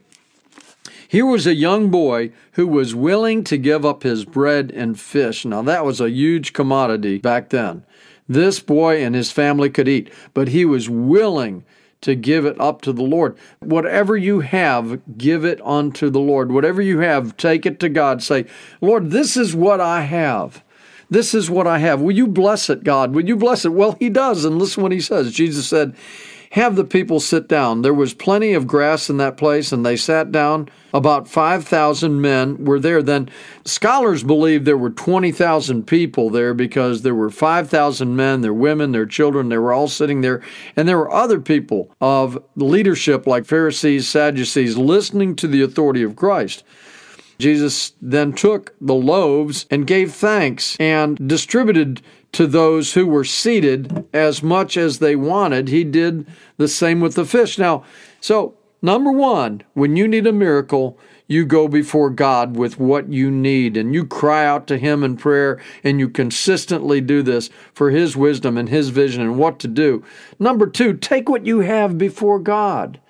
Here 1.11 1.27
was 1.27 1.45
a 1.45 1.57
young 1.57 1.91
boy 1.91 2.31
who 2.53 2.69
was 2.69 2.95
willing 2.95 3.43
to 3.43 3.59
give 3.59 3.85
up 3.85 4.05
his 4.05 4.25
bread 4.25 4.71
and 4.71 4.99
fish. 4.99 5.45
Now, 5.45 5.61
that 5.63 5.85
was 5.85 6.01
a 6.01 6.09
huge 6.09 6.53
commodity 6.53 7.19
back 7.19 7.49
then. 7.49 7.85
This 8.29 8.61
boy 8.61 9.05
and 9.05 9.13
his 9.13 9.33
family 9.33 9.71
could 9.71 9.89
eat, 9.89 10.09
but 10.35 10.47
he 10.47 10.65
was 10.65 10.89
willing 10.89 11.65
to 12.03 12.15
give 12.15 12.47
it 12.47 12.61
up 12.61 12.81
to 12.83 12.93
the 12.93 13.03
Lord. 13.03 13.37
Whatever 13.59 14.17
you 14.17 14.39
have, 14.39 15.01
give 15.19 15.45
it 15.45 15.61
unto 15.63 16.11
the 16.11 16.21
Lord. 16.21 16.53
Whatever 16.53 16.81
you 16.81 17.01
have, 17.01 17.37
take 17.37 17.67
it 17.67 17.81
to 17.81 17.89
God. 17.89 18.23
Say, 18.23 18.47
Lord, 18.81 19.11
this 19.11 19.37
is 19.37 19.53
what 19.53 19.81
I 19.81 20.03
have. 20.03 20.63
This 21.11 21.35
is 21.35 21.51
what 21.51 21.67
I 21.67 21.79
have. 21.79 22.01
Will 22.01 22.15
you 22.15 22.29
bless 22.29 22.71
it, 22.71 22.85
God? 22.85 23.17
Will 23.17 23.27
you 23.27 23.35
bless 23.35 23.65
it? 23.65 23.73
Well, 23.73 23.97
He 23.99 24.11
does. 24.11 24.45
And 24.45 24.61
listen 24.61 24.85
what 24.85 24.93
He 24.93 25.01
says. 25.01 25.33
Jesus 25.33 25.67
said, 25.67 25.97
have 26.51 26.75
the 26.75 26.85
people 26.85 27.21
sit 27.21 27.47
down. 27.47 27.83
There 27.83 27.95
was 27.95 28.13
plenty 28.13 28.55
of 28.55 28.67
grass 28.67 29.09
in 29.09 29.19
that 29.19 29.37
place, 29.37 29.71
and 29.71 29.87
they 29.87 29.97
sat 29.97 30.33
down. 30.33 30.69
About 30.93 31.29
5,000 31.29 32.21
men 32.21 32.65
were 32.65 32.81
there. 32.81 33.03
Then 33.03 33.31
scholars 33.65 34.25
believe 34.25 34.65
there 34.65 34.77
were 34.77 34.91
20,000 34.91 35.87
people 35.87 36.29
there 36.29 36.53
because 36.53 37.03
there 37.03 37.15
were 37.15 37.31
5,000 37.31 38.17
men, 38.17 38.41
their 38.41 38.53
women, 38.53 38.91
their 38.91 39.07
children, 39.07 39.49
they 39.49 39.59
were 39.59 39.73
all 39.73 39.87
sitting 39.87 40.23
there. 40.23 40.43
And 40.75 40.89
there 40.89 40.99
were 40.99 41.13
other 41.13 41.41
people 41.41 41.95
of 42.01 42.43
leadership 42.57 43.29
like 43.29 43.45
Pharisees, 43.45 44.09
Sadducees, 44.09 44.77
listening 44.77 45.37
to 45.37 45.47
the 45.47 45.63
authority 45.63 46.03
of 46.03 46.17
Christ. 46.17 46.65
Jesus 47.39 47.93
then 48.03 48.33
took 48.33 48.75
the 48.81 48.95
loaves 48.95 49.67
and 49.71 49.87
gave 49.87 50.13
thanks 50.13 50.77
and 50.79 51.29
distributed 51.29 52.03
to 52.33 52.47
those 52.47 52.95
who 52.95 53.07
were 53.07 53.25
seated 53.25 54.07
as 54.13 54.43
much 54.43 54.77
as 54.77 54.99
they 54.99 55.17
wanted. 55.17 55.69
He 55.69 55.85
did 55.85 56.27
the 56.57 56.69
same 56.69 57.01
with 57.01 57.15
the 57.15 57.25
fish. 57.25 57.59
Now, 57.59 57.85
so 58.21 58.55
number 58.83 59.11
one, 59.11 59.63
when 59.75 59.97
you 59.97 60.07
need 60.07 60.27
a 60.27 60.33
miracle, 60.33 60.99
you 61.27 61.45
go 61.45 61.69
before 61.69 62.11
God 62.11 62.57
with 62.57 62.81
what 62.81 63.09
you 63.13 63.31
need 63.31 63.77
and 63.77 63.95
you 63.95 64.05
cry 64.05 64.45
out 64.45 64.67
to 64.67 64.79
Him 64.79 65.05
in 65.05 65.17
prayer 65.17 65.61
and 65.85 66.01
you 66.01 66.09
consistently 66.09 67.01
do 67.01 67.23
this 67.23 67.51
for 67.73 67.91
His 67.91 68.17
wisdom 68.17 68.59
and 68.59 68.69
His 68.69 68.89
vision 68.89 69.23
and 69.23 69.39
what 69.39 69.61
to 69.61 69.69
do. 69.69 70.05
Number 70.41 70.67
two, 70.67 70.95
take 70.95 71.29
what 71.29 71.47
you 71.47 71.61
have 71.61 71.97
before 71.97 72.41
God. 72.41 73.01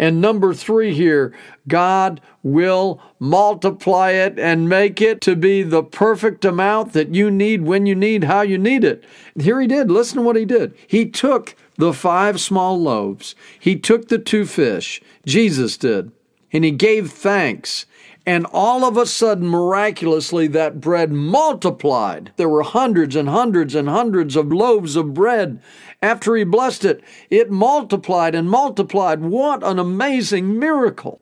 And 0.00 0.18
number 0.18 0.54
three 0.54 0.94
here, 0.94 1.34
God 1.68 2.22
will 2.42 3.02
multiply 3.18 4.12
it 4.12 4.38
and 4.38 4.66
make 4.66 5.02
it 5.02 5.20
to 5.20 5.36
be 5.36 5.62
the 5.62 5.82
perfect 5.82 6.42
amount 6.46 6.94
that 6.94 7.14
you 7.14 7.30
need 7.30 7.62
when 7.64 7.84
you 7.84 7.94
need 7.94 8.24
how 8.24 8.40
you 8.40 8.56
need 8.56 8.82
it. 8.82 9.04
Here 9.38 9.60
he 9.60 9.66
did. 9.66 9.90
Listen 9.90 10.16
to 10.16 10.22
what 10.22 10.36
he 10.36 10.46
did. 10.46 10.74
He 10.86 11.04
took 11.04 11.54
the 11.76 11.92
five 11.92 12.40
small 12.40 12.80
loaves, 12.80 13.34
he 13.58 13.78
took 13.78 14.08
the 14.08 14.18
two 14.18 14.46
fish, 14.46 15.02
Jesus 15.26 15.76
did, 15.76 16.12
and 16.50 16.64
he 16.64 16.70
gave 16.70 17.10
thanks. 17.10 17.84
And 18.26 18.46
all 18.52 18.84
of 18.84 18.96
a 18.96 19.06
sudden, 19.06 19.48
miraculously, 19.48 20.46
that 20.48 20.80
bread 20.80 21.10
multiplied. 21.10 22.32
There 22.36 22.48
were 22.48 22.62
hundreds 22.62 23.16
and 23.16 23.28
hundreds 23.28 23.74
and 23.74 23.88
hundreds 23.88 24.36
of 24.36 24.52
loaves 24.52 24.94
of 24.94 25.14
bread. 25.14 25.60
After 26.02 26.36
he 26.36 26.44
blessed 26.44 26.84
it, 26.84 27.02
it 27.30 27.50
multiplied 27.50 28.34
and 28.34 28.48
multiplied. 28.48 29.20
What 29.20 29.62
an 29.64 29.78
amazing 29.78 30.58
miracle! 30.58 31.20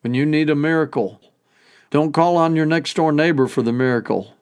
When 0.00 0.14
you 0.14 0.24
need 0.24 0.48
a 0.48 0.54
miracle, 0.54 1.20
don't 1.90 2.12
call 2.12 2.36
on 2.36 2.56
your 2.56 2.66
next 2.66 2.94
door 2.94 3.12
neighbor 3.12 3.46
for 3.46 3.62
the 3.62 3.72
miracle. 3.72 4.34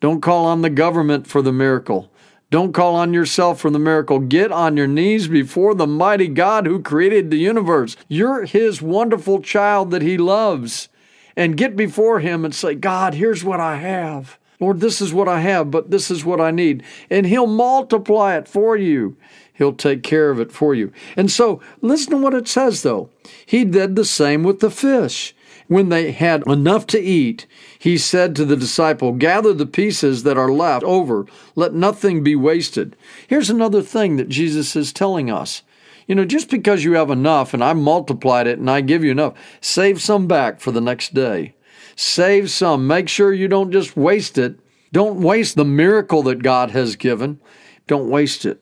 Don't 0.00 0.20
call 0.20 0.44
on 0.46 0.62
the 0.62 0.70
government 0.70 1.26
for 1.26 1.40
the 1.40 1.52
miracle. 1.52 2.10
Don't 2.54 2.72
call 2.72 2.94
on 2.94 3.12
yourself 3.12 3.58
for 3.58 3.68
the 3.68 3.80
miracle. 3.80 4.20
Get 4.20 4.52
on 4.52 4.76
your 4.76 4.86
knees 4.86 5.26
before 5.26 5.74
the 5.74 5.88
mighty 5.88 6.28
God 6.28 6.66
who 6.66 6.80
created 6.80 7.28
the 7.28 7.36
universe. 7.36 7.96
You're 8.06 8.44
his 8.44 8.80
wonderful 8.80 9.40
child 9.40 9.90
that 9.90 10.02
he 10.02 10.16
loves. 10.16 10.88
And 11.34 11.56
get 11.56 11.74
before 11.74 12.20
him 12.20 12.44
and 12.44 12.54
say, 12.54 12.76
God, 12.76 13.14
here's 13.14 13.42
what 13.42 13.58
I 13.58 13.78
have. 13.78 14.38
Lord, 14.60 14.78
this 14.78 15.00
is 15.00 15.12
what 15.12 15.26
I 15.26 15.40
have, 15.40 15.72
but 15.72 15.90
this 15.90 16.12
is 16.12 16.24
what 16.24 16.40
I 16.40 16.52
need. 16.52 16.84
And 17.10 17.26
he'll 17.26 17.48
multiply 17.48 18.36
it 18.36 18.46
for 18.46 18.76
you. 18.76 19.16
He'll 19.52 19.72
take 19.72 20.04
care 20.04 20.30
of 20.30 20.38
it 20.38 20.52
for 20.52 20.76
you. 20.76 20.92
And 21.16 21.32
so, 21.32 21.60
listen 21.80 22.12
to 22.12 22.18
what 22.18 22.34
it 22.34 22.46
says, 22.46 22.82
though. 22.84 23.10
He 23.44 23.64
did 23.64 23.96
the 23.96 24.04
same 24.04 24.44
with 24.44 24.60
the 24.60 24.70
fish. 24.70 25.34
When 25.66 25.88
they 25.88 26.12
had 26.12 26.46
enough 26.46 26.86
to 26.88 27.00
eat, 27.00 27.46
he 27.78 27.96
said 27.96 28.36
to 28.36 28.44
the 28.44 28.56
disciple, 28.56 29.12
Gather 29.12 29.54
the 29.54 29.66
pieces 29.66 30.22
that 30.24 30.36
are 30.36 30.52
left 30.52 30.84
over, 30.84 31.26
let 31.54 31.72
nothing 31.72 32.22
be 32.22 32.36
wasted. 32.36 32.96
Here's 33.26 33.50
another 33.50 33.80
thing 33.80 34.16
that 34.16 34.28
Jesus 34.28 34.76
is 34.76 34.92
telling 34.92 35.30
us. 35.30 35.62
You 36.06 36.14
know, 36.14 36.26
just 36.26 36.50
because 36.50 36.84
you 36.84 36.92
have 36.94 37.10
enough 37.10 37.54
and 37.54 37.64
I 37.64 37.72
multiplied 37.72 38.46
it 38.46 38.58
and 38.58 38.70
I 38.70 38.82
give 38.82 39.02
you 39.02 39.10
enough, 39.10 39.34
save 39.60 40.02
some 40.02 40.26
back 40.26 40.60
for 40.60 40.70
the 40.70 40.80
next 40.80 41.14
day. 41.14 41.54
Save 41.96 42.50
some. 42.50 42.86
Make 42.86 43.08
sure 43.08 43.32
you 43.32 43.48
don't 43.48 43.72
just 43.72 43.96
waste 43.96 44.36
it. 44.36 44.58
Don't 44.92 45.20
waste 45.20 45.56
the 45.56 45.64
miracle 45.64 46.22
that 46.24 46.42
God 46.42 46.72
has 46.72 46.96
given. 46.96 47.40
Don't 47.86 48.10
waste 48.10 48.44
it. 48.44 48.60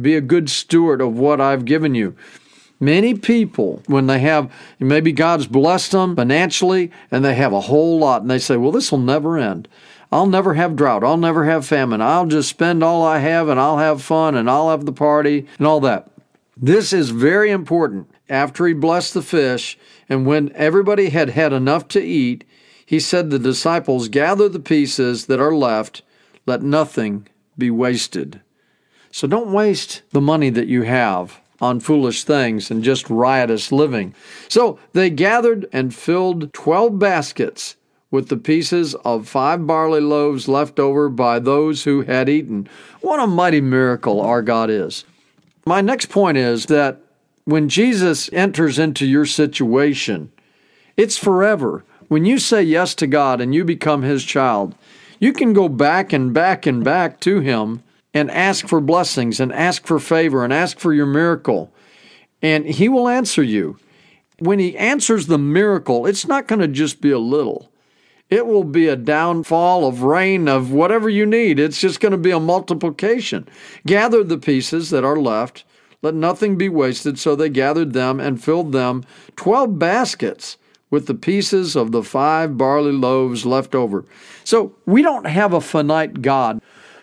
Be 0.00 0.16
a 0.16 0.20
good 0.20 0.50
steward 0.50 1.00
of 1.00 1.18
what 1.18 1.40
I've 1.40 1.64
given 1.64 1.94
you. 1.94 2.16
Many 2.82 3.12
people, 3.14 3.82
when 3.86 4.06
they 4.06 4.20
have, 4.20 4.50
maybe 4.78 5.12
God's 5.12 5.46
blessed 5.46 5.92
them 5.92 6.16
financially 6.16 6.90
and 7.10 7.22
they 7.22 7.34
have 7.34 7.52
a 7.52 7.60
whole 7.60 7.98
lot, 7.98 8.22
and 8.22 8.30
they 8.30 8.38
say, 8.38 8.56
Well, 8.56 8.72
this 8.72 8.90
will 8.90 8.98
never 8.98 9.36
end. 9.36 9.68
I'll 10.10 10.26
never 10.26 10.54
have 10.54 10.76
drought. 10.76 11.04
I'll 11.04 11.18
never 11.18 11.44
have 11.44 11.66
famine. 11.66 12.00
I'll 12.00 12.26
just 12.26 12.48
spend 12.48 12.82
all 12.82 13.04
I 13.04 13.18
have 13.18 13.48
and 13.48 13.60
I'll 13.60 13.78
have 13.78 14.02
fun 14.02 14.34
and 14.34 14.50
I'll 14.50 14.70
have 14.70 14.84
the 14.84 14.92
party 14.92 15.46
and 15.58 15.66
all 15.66 15.78
that. 15.80 16.10
This 16.56 16.92
is 16.92 17.10
very 17.10 17.50
important. 17.50 18.10
After 18.28 18.66
he 18.66 18.74
blessed 18.74 19.14
the 19.14 19.22
fish, 19.22 19.78
and 20.08 20.26
when 20.26 20.52
everybody 20.54 21.10
had 21.10 21.30
had 21.30 21.52
enough 21.52 21.86
to 21.88 22.02
eat, 22.02 22.44
he 22.84 22.98
said, 22.98 23.30
The 23.30 23.38
disciples, 23.38 24.08
gather 24.08 24.48
the 24.48 24.60
pieces 24.60 25.26
that 25.26 25.40
are 25.40 25.54
left, 25.54 26.02
let 26.46 26.62
nothing 26.62 27.28
be 27.58 27.70
wasted. 27.70 28.40
So 29.12 29.26
don't 29.26 29.52
waste 29.52 30.02
the 30.10 30.20
money 30.20 30.50
that 30.50 30.68
you 30.68 30.82
have 30.82 31.39
on 31.60 31.80
foolish 31.80 32.24
things 32.24 32.70
and 32.70 32.82
just 32.82 33.10
riotous 33.10 33.70
living. 33.70 34.14
So 34.48 34.78
they 34.92 35.10
gathered 35.10 35.68
and 35.72 35.94
filled 35.94 36.52
twelve 36.52 36.98
baskets 36.98 37.76
with 38.10 38.28
the 38.28 38.36
pieces 38.36 38.94
of 38.96 39.28
five 39.28 39.66
barley 39.66 40.00
loaves 40.00 40.48
left 40.48 40.80
over 40.80 41.08
by 41.08 41.38
those 41.38 41.84
who 41.84 42.02
had 42.02 42.28
eaten. 42.28 42.68
What 43.00 43.20
a 43.20 43.26
mighty 43.26 43.60
miracle 43.60 44.20
our 44.20 44.42
God 44.42 44.68
is. 44.70 45.04
My 45.64 45.80
next 45.80 46.06
point 46.06 46.36
is 46.36 46.66
that 46.66 47.00
when 47.44 47.68
Jesus 47.68 48.30
enters 48.32 48.78
into 48.78 49.06
your 49.06 49.26
situation, 49.26 50.32
it's 50.96 51.16
forever. 51.16 51.84
When 52.08 52.24
you 52.24 52.38
say 52.38 52.62
yes 52.62 52.94
to 52.96 53.06
God 53.06 53.40
and 53.40 53.54
you 53.54 53.64
become 53.64 54.02
His 54.02 54.24
child, 54.24 54.74
you 55.20 55.32
can 55.32 55.52
go 55.52 55.68
back 55.68 56.12
and 56.12 56.34
back 56.34 56.66
and 56.66 56.82
back 56.82 57.20
to 57.20 57.40
Him 57.40 57.82
and 58.12 58.30
ask 58.30 58.66
for 58.66 58.80
blessings 58.80 59.40
and 59.40 59.52
ask 59.52 59.86
for 59.86 59.98
favor 59.98 60.44
and 60.44 60.52
ask 60.52 60.78
for 60.78 60.92
your 60.92 61.06
miracle. 61.06 61.72
And 62.42 62.66
He 62.66 62.88
will 62.88 63.08
answer 63.08 63.42
you. 63.42 63.78
When 64.38 64.58
He 64.58 64.76
answers 64.76 65.26
the 65.26 65.38
miracle, 65.38 66.06
it's 66.06 66.26
not 66.26 66.48
going 66.48 66.60
to 66.60 66.68
just 66.68 67.00
be 67.00 67.10
a 67.10 67.18
little. 67.18 67.70
It 68.30 68.46
will 68.46 68.64
be 68.64 68.86
a 68.86 68.96
downfall 68.96 69.86
of 69.86 70.02
rain 70.02 70.48
of 70.48 70.70
whatever 70.70 71.08
you 71.08 71.26
need. 71.26 71.58
It's 71.58 71.80
just 71.80 72.00
going 72.00 72.12
to 72.12 72.18
be 72.18 72.30
a 72.30 72.38
multiplication. 72.38 73.48
Gather 73.86 74.22
the 74.22 74.38
pieces 74.38 74.90
that 74.90 75.04
are 75.04 75.16
left. 75.16 75.64
Let 76.00 76.14
nothing 76.14 76.56
be 76.56 76.68
wasted. 76.68 77.18
So 77.18 77.34
they 77.34 77.48
gathered 77.48 77.92
them 77.92 78.20
and 78.20 78.42
filled 78.42 78.72
them, 78.72 79.04
twelve 79.36 79.78
baskets 79.78 80.56
with 80.90 81.06
the 81.06 81.14
pieces 81.14 81.76
of 81.76 81.92
the 81.92 82.02
five 82.02 82.56
barley 82.56 82.92
loaves 82.92 83.44
left 83.44 83.74
over. 83.74 84.04
So 84.44 84.74
we 84.86 85.02
don't 85.02 85.26
have 85.26 85.52
a 85.52 85.60
finite 85.60 86.22
God. 86.22 86.60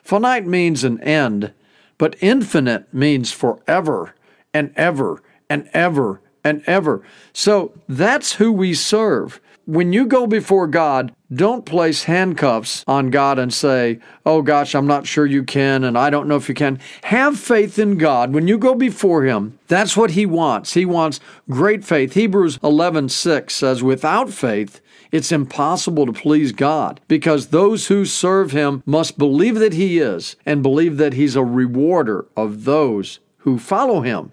Finite 0.07 0.45
means 0.47 0.85
an 0.85 1.01
end, 1.01 1.51
but 1.97 2.15
infinite 2.21 2.93
means 2.93 3.33
forever 3.33 4.15
and 4.53 4.71
ever 4.77 5.21
and 5.49 5.69
ever 5.73 6.21
and 6.45 6.63
ever. 6.65 7.03
So 7.33 7.73
that's 7.89 8.35
who 8.35 8.53
we 8.53 8.73
serve. 8.73 9.41
when 9.65 9.91
you 9.91 10.05
go 10.05 10.25
before 10.25 10.65
God, 10.65 11.13
don't 11.33 11.65
place 11.65 12.03
handcuffs 12.03 12.85
on 12.87 13.09
God 13.09 13.37
and 13.37 13.53
say, 13.53 13.99
Oh 14.25 14.41
gosh, 14.41 14.73
I'm 14.73 14.87
not 14.87 15.05
sure 15.05 15.25
you 15.25 15.43
can, 15.43 15.83
and 15.83 15.97
I 15.97 16.09
don't 16.09 16.29
know 16.29 16.37
if 16.37 16.47
you 16.47 16.55
can. 16.55 16.79
Have 17.03 17.37
faith 17.37 17.77
in 17.77 17.97
God. 17.97 18.33
When 18.33 18.47
you 18.47 18.57
go 18.57 18.75
before 18.75 19.25
Him, 19.25 19.59
that's 19.67 19.97
what 19.97 20.11
He 20.11 20.25
wants. 20.25 20.73
He 20.73 20.85
wants 20.85 21.19
great 21.49 21.83
faith. 21.83 22.13
Hebrews 22.13 22.59
11 22.63 23.09
6 23.09 23.53
says, 23.53 23.83
Without 23.83 24.29
faith, 24.29 24.79
it's 25.11 25.31
impossible 25.31 26.05
to 26.05 26.13
please 26.13 26.51
God 26.51 26.99
because 27.07 27.47
those 27.47 27.87
who 27.87 28.05
serve 28.05 28.51
Him 28.51 28.83
must 28.85 29.17
believe 29.17 29.55
that 29.55 29.73
He 29.73 29.99
is 29.99 30.35
and 30.45 30.63
believe 30.63 30.97
that 30.97 31.13
He's 31.13 31.35
a 31.35 31.43
rewarder 31.43 32.25
of 32.35 32.65
those 32.65 33.19
who 33.39 33.57
follow 33.57 34.01
Him. 34.01 34.31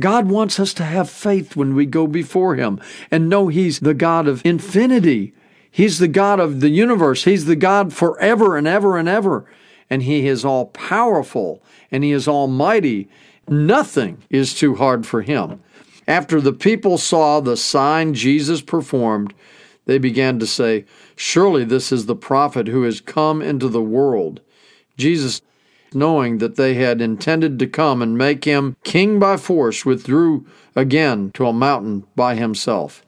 God 0.00 0.28
wants 0.28 0.58
us 0.58 0.72
to 0.74 0.84
have 0.84 1.10
faith 1.10 1.56
when 1.56 1.74
we 1.74 1.86
go 1.86 2.06
before 2.06 2.54
Him 2.54 2.80
and 3.10 3.28
know 3.28 3.48
He's 3.48 3.80
the 3.80 3.94
God 3.94 4.26
of 4.28 4.44
infinity. 4.44 5.34
He's 5.70 5.98
the 5.98 6.08
God 6.08 6.38
of 6.38 6.60
the 6.60 6.70
universe. 6.70 7.24
He's 7.24 7.46
the 7.46 7.56
God 7.56 7.92
forever 7.92 8.56
and 8.56 8.66
ever 8.66 8.96
and 8.96 9.08
ever. 9.08 9.44
And 9.90 10.02
He 10.02 10.26
is 10.26 10.44
all 10.44 10.66
powerful 10.66 11.62
and 11.90 12.04
He 12.04 12.12
is 12.12 12.28
almighty. 12.28 13.08
Nothing 13.48 14.22
is 14.30 14.54
too 14.54 14.76
hard 14.76 15.06
for 15.06 15.22
Him. 15.22 15.62
After 16.06 16.40
the 16.40 16.52
people 16.52 16.98
saw 16.98 17.40
the 17.40 17.56
sign 17.56 18.14
Jesus 18.14 18.60
performed, 18.60 19.34
they 19.86 19.98
began 19.98 20.38
to 20.38 20.46
say, 20.46 20.84
Surely 21.16 21.64
this 21.64 21.92
is 21.92 22.06
the 22.06 22.16
prophet 22.16 22.68
who 22.68 22.82
has 22.82 23.00
come 23.00 23.42
into 23.42 23.68
the 23.68 23.82
world. 23.82 24.40
Jesus 24.96 25.40
knowing 25.94 26.38
that 26.38 26.56
they 26.56 26.74
had 26.74 27.00
intended 27.00 27.58
to 27.58 27.66
come 27.66 28.02
and 28.02 28.16
make 28.16 28.44
him 28.44 28.76
king 28.84 29.18
by 29.18 29.36
force, 29.36 29.84
withdrew 29.84 30.46
again 30.74 31.30
to 31.34 31.46
a 31.46 31.52
mountain 31.52 32.04
by 32.16 32.34
himself. 32.34 33.04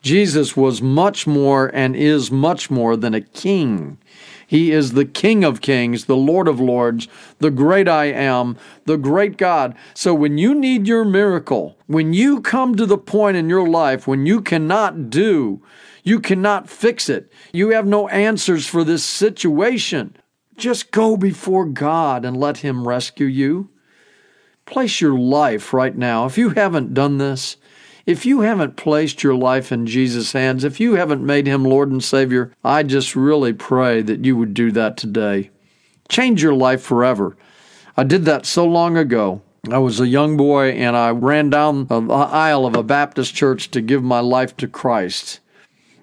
Jesus 0.00 0.56
was 0.56 0.80
much 0.80 1.26
more 1.26 1.70
and 1.74 1.96
is 1.96 2.30
much 2.30 2.70
more 2.70 2.96
than 2.96 3.14
a 3.14 3.20
king. 3.20 3.98
He 4.46 4.72
is 4.72 4.92
the 4.92 5.04
King 5.04 5.44
of 5.44 5.60
kings, 5.60 6.06
the 6.06 6.16
Lord 6.16 6.48
of 6.48 6.58
lords, 6.58 7.06
the 7.38 7.50
great 7.50 7.86
I 7.86 8.06
am, 8.06 8.56
the 8.86 8.96
great 8.96 9.36
God. 9.36 9.74
So 9.92 10.14
when 10.14 10.38
you 10.38 10.54
need 10.54 10.86
your 10.86 11.04
miracle, 11.04 11.76
when 11.86 12.14
you 12.14 12.40
come 12.40 12.74
to 12.76 12.86
the 12.86 12.96
point 12.96 13.36
in 13.36 13.50
your 13.50 13.68
life 13.68 14.06
when 14.06 14.24
you 14.24 14.40
cannot 14.40 15.10
do, 15.10 15.60
you 16.08 16.20
cannot 16.20 16.68
fix 16.68 17.08
it, 17.08 17.30
you 17.52 17.70
have 17.70 17.86
no 17.86 18.08
answers 18.08 18.66
for 18.66 18.82
this 18.82 19.04
situation, 19.04 20.16
just 20.56 20.90
go 20.90 21.16
before 21.16 21.66
God 21.66 22.24
and 22.24 22.36
let 22.36 22.58
Him 22.58 22.88
rescue 22.88 23.26
you. 23.26 23.70
Place 24.64 25.00
your 25.00 25.18
life 25.18 25.72
right 25.72 25.96
now. 25.96 26.26
If 26.26 26.36
you 26.36 26.50
haven't 26.50 26.94
done 26.94 27.18
this, 27.18 27.56
if 28.06 28.26
you 28.26 28.40
haven't 28.40 28.76
placed 28.76 29.22
your 29.22 29.34
life 29.34 29.70
in 29.70 29.86
Jesus' 29.86 30.32
hands, 30.32 30.64
if 30.64 30.80
you 30.80 30.94
haven't 30.94 31.24
made 31.24 31.46
Him 31.46 31.62
Lord 31.62 31.90
and 31.90 32.02
Savior, 32.02 32.52
I 32.64 32.82
just 32.82 33.14
really 33.14 33.52
pray 33.52 34.02
that 34.02 34.24
you 34.24 34.36
would 34.36 34.54
do 34.54 34.72
that 34.72 34.96
today. 34.96 35.50
Change 36.08 36.42
your 36.42 36.54
life 36.54 36.82
forever. 36.82 37.36
I 37.96 38.04
did 38.04 38.24
that 38.24 38.46
so 38.46 38.64
long 38.64 38.96
ago. 38.96 39.42
I 39.70 39.78
was 39.78 40.00
a 40.00 40.08
young 40.08 40.36
boy 40.36 40.70
and 40.70 40.96
I 40.96 41.10
ran 41.10 41.50
down 41.50 41.86
the 41.86 42.00
aisle 42.10 42.64
of 42.64 42.76
a 42.76 42.82
Baptist 42.82 43.34
church 43.34 43.70
to 43.72 43.82
give 43.82 44.02
my 44.02 44.20
life 44.20 44.56
to 44.58 44.68
Christ. 44.68 45.40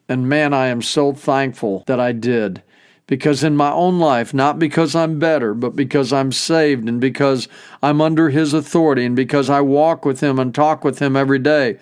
And 0.08 0.30
man, 0.30 0.54
I 0.54 0.68
am 0.68 0.82
so 0.82 1.14
thankful 1.14 1.84
that 1.88 2.00
I 2.00 2.12
did 2.12 2.62
because 3.08 3.44
in 3.44 3.56
my 3.56 3.72
own 3.72 4.00
life, 4.00 4.34
not 4.34 4.58
because 4.58 4.96
I'm 4.96 5.20
better, 5.20 5.54
but 5.54 5.76
because 5.76 6.12
I'm 6.12 6.32
saved 6.32 6.88
and 6.88 7.00
because 7.00 7.48
I'm 7.82 8.02
under 8.02 8.30
His 8.30 8.54
authority 8.54 9.06
and 9.06 9.16
because 9.16 9.50
I 9.50 9.62
walk 9.62 10.06
with 10.06 10.22
Him 10.22 10.40
and 10.40 10.54
talk 10.54 10.84
with 10.84 11.00
Him 11.00 11.16
every 11.16 11.40
day, 11.40 11.78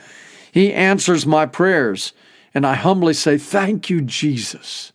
He 0.51 0.73
answers 0.73 1.25
my 1.25 1.45
prayers. 1.45 2.13
And 2.53 2.67
I 2.67 2.75
humbly 2.75 3.13
say, 3.13 3.37
Thank 3.37 3.89
you, 3.89 4.01
Jesus. 4.01 4.91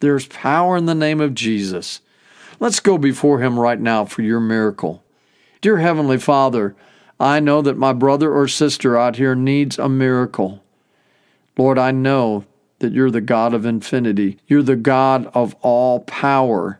There's 0.00 0.26
power 0.26 0.76
in 0.76 0.86
the 0.86 0.94
name 0.94 1.20
of 1.20 1.34
Jesus. 1.34 2.00
Let's 2.58 2.80
go 2.80 2.98
before 2.98 3.40
Him 3.40 3.58
right 3.58 3.80
now 3.80 4.04
for 4.04 4.22
your 4.22 4.40
miracle. 4.40 5.02
Dear 5.60 5.78
Heavenly 5.78 6.18
Father, 6.18 6.74
I 7.20 7.38
know 7.38 7.62
that 7.62 7.78
my 7.78 7.92
brother 7.92 8.34
or 8.34 8.48
sister 8.48 8.98
out 8.98 9.14
here 9.14 9.36
needs 9.36 9.78
a 9.78 9.88
miracle. 9.88 10.62
Lord, 11.56 11.78
I 11.78 11.92
know 11.92 12.44
that 12.82 12.92
you're 12.92 13.10
the 13.10 13.22
God 13.22 13.54
of 13.54 13.64
infinity. 13.64 14.38
You're 14.46 14.62
the 14.62 14.76
God 14.76 15.30
of 15.32 15.56
all 15.62 16.00
power. 16.00 16.78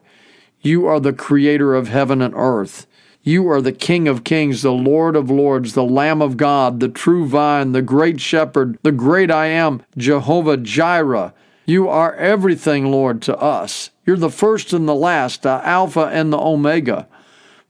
You 0.60 0.86
are 0.86 1.00
the 1.00 1.14
creator 1.14 1.74
of 1.74 1.88
heaven 1.88 2.20
and 2.20 2.34
earth. 2.36 2.86
You 3.22 3.48
are 3.48 3.62
the 3.62 3.72
King 3.72 4.08
of 4.08 4.24
kings, 4.24 4.62
the 4.62 4.72
Lord 4.72 5.16
of 5.16 5.30
lords, 5.30 5.74
the 5.74 5.84
Lamb 5.84 6.20
of 6.20 6.36
God, 6.36 6.80
the 6.80 6.88
true 6.88 7.26
vine, 7.26 7.72
the 7.72 7.80
great 7.80 8.20
shepherd, 8.20 8.78
the 8.82 8.92
great 8.92 9.30
I 9.30 9.46
am, 9.46 9.82
Jehovah 9.96 10.56
Jireh. 10.56 11.32
You 11.64 11.88
are 11.88 12.14
everything, 12.16 12.90
Lord, 12.90 13.22
to 13.22 13.38
us. 13.38 13.90
You're 14.04 14.16
the 14.16 14.28
first 14.28 14.72
and 14.72 14.88
the 14.88 14.94
last, 14.94 15.42
the 15.42 15.60
Alpha 15.64 16.10
and 16.12 16.32
the 16.32 16.38
Omega. 16.38 17.06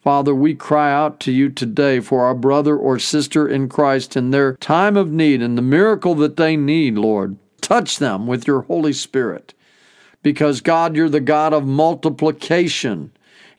Father, 0.03 0.35
we 0.35 0.55
cry 0.55 0.93
out 0.93 1.21
to 1.21 1.33
you 1.33 1.49
today 1.49 2.01
for 2.01 2.25
our 2.25 2.35
brother 2.35 2.77
or 2.77 2.99
sister 2.99 3.47
in 3.47 3.69
Christ 3.69 4.17
in 4.17 4.31
their 4.31 4.57
time 4.57 4.97
of 4.97 5.13
need 5.13 5.41
and 5.43 5.57
the 5.57 5.63
miracle 5.63 6.15
that 6.17 6.37
they 6.37 6.57
need, 6.57 6.95
Lord. 6.95 7.37
Touch 7.63 7.99
them 7.99 8.27
with 8.27 8.47
your 8.47 8.63
Holy 8.63 8.93
Spirit. 8.93 9.55
Because, 10.23 10.61
God, 10.61 10.95
you're 10.95 11.09
the 11.09 11.21
God 11.21 11.55
of 11.55 11.67
multiplication. 11.67 13.13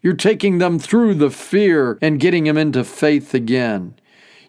You're 0.04 0.14
taking 0.14 0.60
them 0.60 0.78
through 0.78 1.16
the 1.16 1.32
fear 1.32 1.98
and 2.02 2.20
getting 2.20 2.44
them 2.44 2.58
into 2.58 2.84
faith 2.84 3.34
again. 3.34 3.96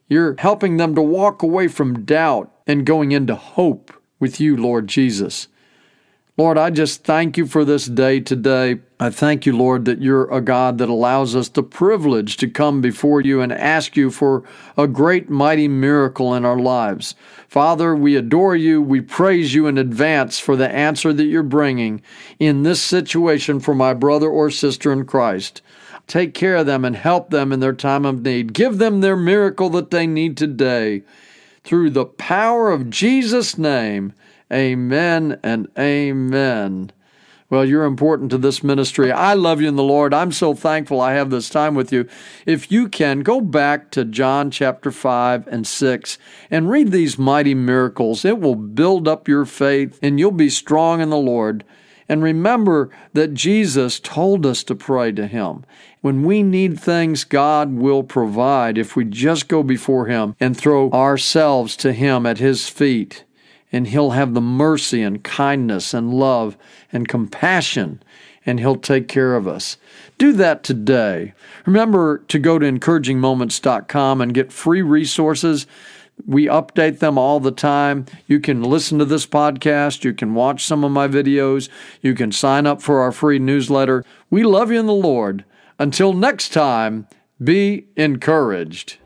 You're 0.09 0.35
helping 0.39 0.77
them 0.77 0.95
to 0.95 1.03
walk 1.03 1.43
away 1.43 1.69
from 1.69 2.05
doubt 2.05 2.53
and 2.67 2.85
going 2.85 3.13
into 3.13 3.35
hope 3.35 3.93
with 4.21 4.39
you, 4.39 4.57
Lord 4.57 4.87
Jesus. 4.87 5.49
Lord, 6.37 6.59
I 6.59 6.71
just 6.71 7.05
thank 7.05 7.37
you 7.37 7.47
for 7.47 7.65
this 7.65 7.87
day 7.87 8.21
today. 8.21 8.81
I 9.05 9.11
thank 9.11 9.45
you, 9.45 9.55
Lord, 9.55 9.85
that 9.85 10.01
you're 10.01 10.33
a 10.33 10.41
God 10.41 10.79
that 10.79 10.89
allows 10.89 11.37
us 11.37 11.51
the 11.51 11.63
privilege 11.63 12.39
to 12.39 12.49
come 12.49 12.81
before 12.81 13.21
you 13.21 13.43
and 13.43 13.53
ask 13.53 13.99
you 13.99 14.11
for 14.11 14.45
a 14.79 14.89
great, 14.89 15.29
mighty 15.29 15.69
miracle 15.69 16.33
in 16.33 16.47
our 16.47 16.59
lives. 16.59 17.15
Father, 17.47 17.95
we 17.95 18.17
adore 18.17 18.57
you. 18.57 18.81
We 18.81 19.03
praise 19.03 19.53
you 19.53 19.67
in 19.67 19.77
advance 19.77 20.41
for 20.41 20.57
the 20.57 20.71
answer 20.71 21.13
that 21.13 21.25
you're 21.25 21.43
bringing 21.43 22.01
in 22.39 22.63
this 22.63 22.81
situation 22.81 23.61
for 23.61 23.75
my 23.75 23.93
brother 23.93 24.31
or 24.31 24.49
sister 24.49 24.91
in 24.91 25.05
Christ. 25.05 25.61
Take 26.07 26.33
care 26.33 26.57
of 26.57 26.65
them 26.65 26.83
and 26.83 26.97
help 26.97 27.29
them 27.29 27.53
in 27.53 27.61
their 27.61 27.75
time 27.75 28.07
of 28.07 28.23
need. 28.23 28.55
Give 28.55 28.79
them 28.79 29.03
their 29.03 29.17
miracle 29.17 29.69
that 29.71 29.91
they 29.91 30.07
need 30.07 30.39
today. 30.39 31.03
Through 31.63 31.91
the 31.91 32.07
power 32.07 32.73
of 32.73 32.89
Jesus' 32.89 33.59
name, 33.59 34.15
Amen 34.51 35.39
and 35.43 35.69
amen. 35.79 36.91
Well, 37.51 37.65
you're 37.67 37.85
important 37.85 38.31
to 38.31 38.39
this 38.39 38.65
ministry. 38.65 39.13
I 39.13 39.35
love 39.35 39.61
you 39.61 39.69
in 39.69 39.77
the 39.77 39.83
Lord. 39.83 40.15
I'm 40.15 40.33
so 40.33 40.55
thankful 40.55 41.01
I 41.01 41.13
have 41.13 41.29
this 41.29 41.51
time 41.51 41.75
with 41.75 41.93
you. 41.93 42.09
If 42.47 42.73
you 42.73 42.89
can, 42.89 43.21
go 43.21 43.41
back 43.43 43.91
to 43.93 44.05
John 44.05 44.51
chapter 44.51 44.91
5 44.91 45.47
and 45.49 45.67
6 45.67 46.19
and 46.51 46.71
read 46.71 46.91
these 46.91 47.19
mighty 47.19 47.55
miracles. 47.55 48.25
It 48.25 48.41
will 48.41 48.55
build 48.55 49.07
up 49.07 49.29
your 49.29 49.45
faith 49.45 49.99
and 50.03 50.19
you'll 50.19 50.31
be 50.31 50.49
strong 50.49 51.03
in 51.03 51.11
the 51.11 51.19
Lord. 51.19 51.65
And 52.09 52.23
remember 52.23 52.91
that 53.13 53.35
Jesus 53.35 54.01
told 54.01 54.47
us 54.47 54.65
to 54.65 54.75
pray 54.75 55.13
to 55.13 55.27
Him. 55.27 55.65
When 56.01 56.23
we 56.23 56.43
need 56.43 56.81
things, 56.81 57.25
God 57.25 57.75
will 57.75 58.03
provide 58.03 58.79
if 58.79 58.97
we 58.97 59.05
just 59.05 59.49
go 59.49 59.63
before 59.63 60.07
Him 60.07 60.35
and 60.41 60.57
throw 60.57 60.91
ourselves 60.91 61.77
to 61.77 61.93
Him 61.93 62.25
at 62.25 62.39
His 62.39 62.69
feet 62.69 63.25
and 63.75 63.89
He'll 63.89 64.11
have 64.11 64.35
the 64.35 64.41
mercy 64.41 65.03
and 65.03 65.23
kindness 65.25 65.93
and 65.93 66.15
love 66.15 66.57
and 66.93 67.09
compassion, 67.09 68.01
and 68.47 68.61
He'll 68.61 68.77
take 68.77 69.09
care 69.09 69.35
of 69.35 69.49
us. 69.49 69.79
Do 70.17 70.33
that 70.35 70.63
today. 70.63 71.35
Remember 71.67 72.19
to 72.29 72.39
go 72.39 72.61
to 72.61 72.71
encouragingmoments.com 72.71 74.21
and 74.21 74.33
get 74.33 74.53
free 74.53 74.81
resources. 74.81 75.67
We 76.25 76.47
update 76.47 77.01
them 77.01 77.19
all 77.19 77.41
the 77.41 77.51
time. 77.51 78.07
You 78.29 78.39
can 78.39 78.63
listen 78.63 79.01
to 79.01 79.05
this 79.05 79.27
podcast. 79.27 80.05
You 80.05 80.15
can 80.15 80.35
watch 80.35 80.65
some 80.65 80.85
of 80.85 80.93
my 80.93 81.09
videos. 81.09 81.69
You 82.01 82.15
can 82.15 82.31
sign 82.31 82.69
up 82.69 82.81
for 82.81 83.01
our 83.01 83.11
free 83.11 83.41
newsletter. 83.41 84.05
We 84.31 84.45
love 84.45 84.71
you 84.71 84.79
in 84.79 84.87
the 84.87 84.93
Lord. 84.93 85.45
Until 85.81 86.13
next 86.13 86.51
time, 86.51 87.09
be 87.43 87.89
encouraged. 87.97 88.99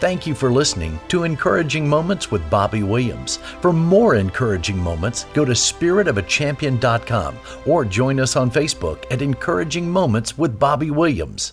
Thank 0.00 0.26
you 0.26 0.34
for 0.34 0.50
listening 0.50 0.98
to 1.08 1.24
Encouraging 1.24 1.86
Moments 1.86 2.30
with 2.30 2.48
Bobby 2.48 2.82
Williams. 2.82 3.36
For 3.60 3.70
more 3.70 4.14
encouraging 4.14 4.78
moments, 4.78 5.26
go 5.34 5.44
to 5.44 5.52
spiritofachampion.com 5.52 7.36
or 7.66 7.84
join 7.84 8.18
us 8.18 8.34
on 8.34 8.50
Facebook 8.50 9.04
at 9.12 9.20
Encouraging 9.20 9.86
Moments 9.86 10.38
with 10.38 10.58
Bobby 10.58 10.90
Williams. 10.90 11.52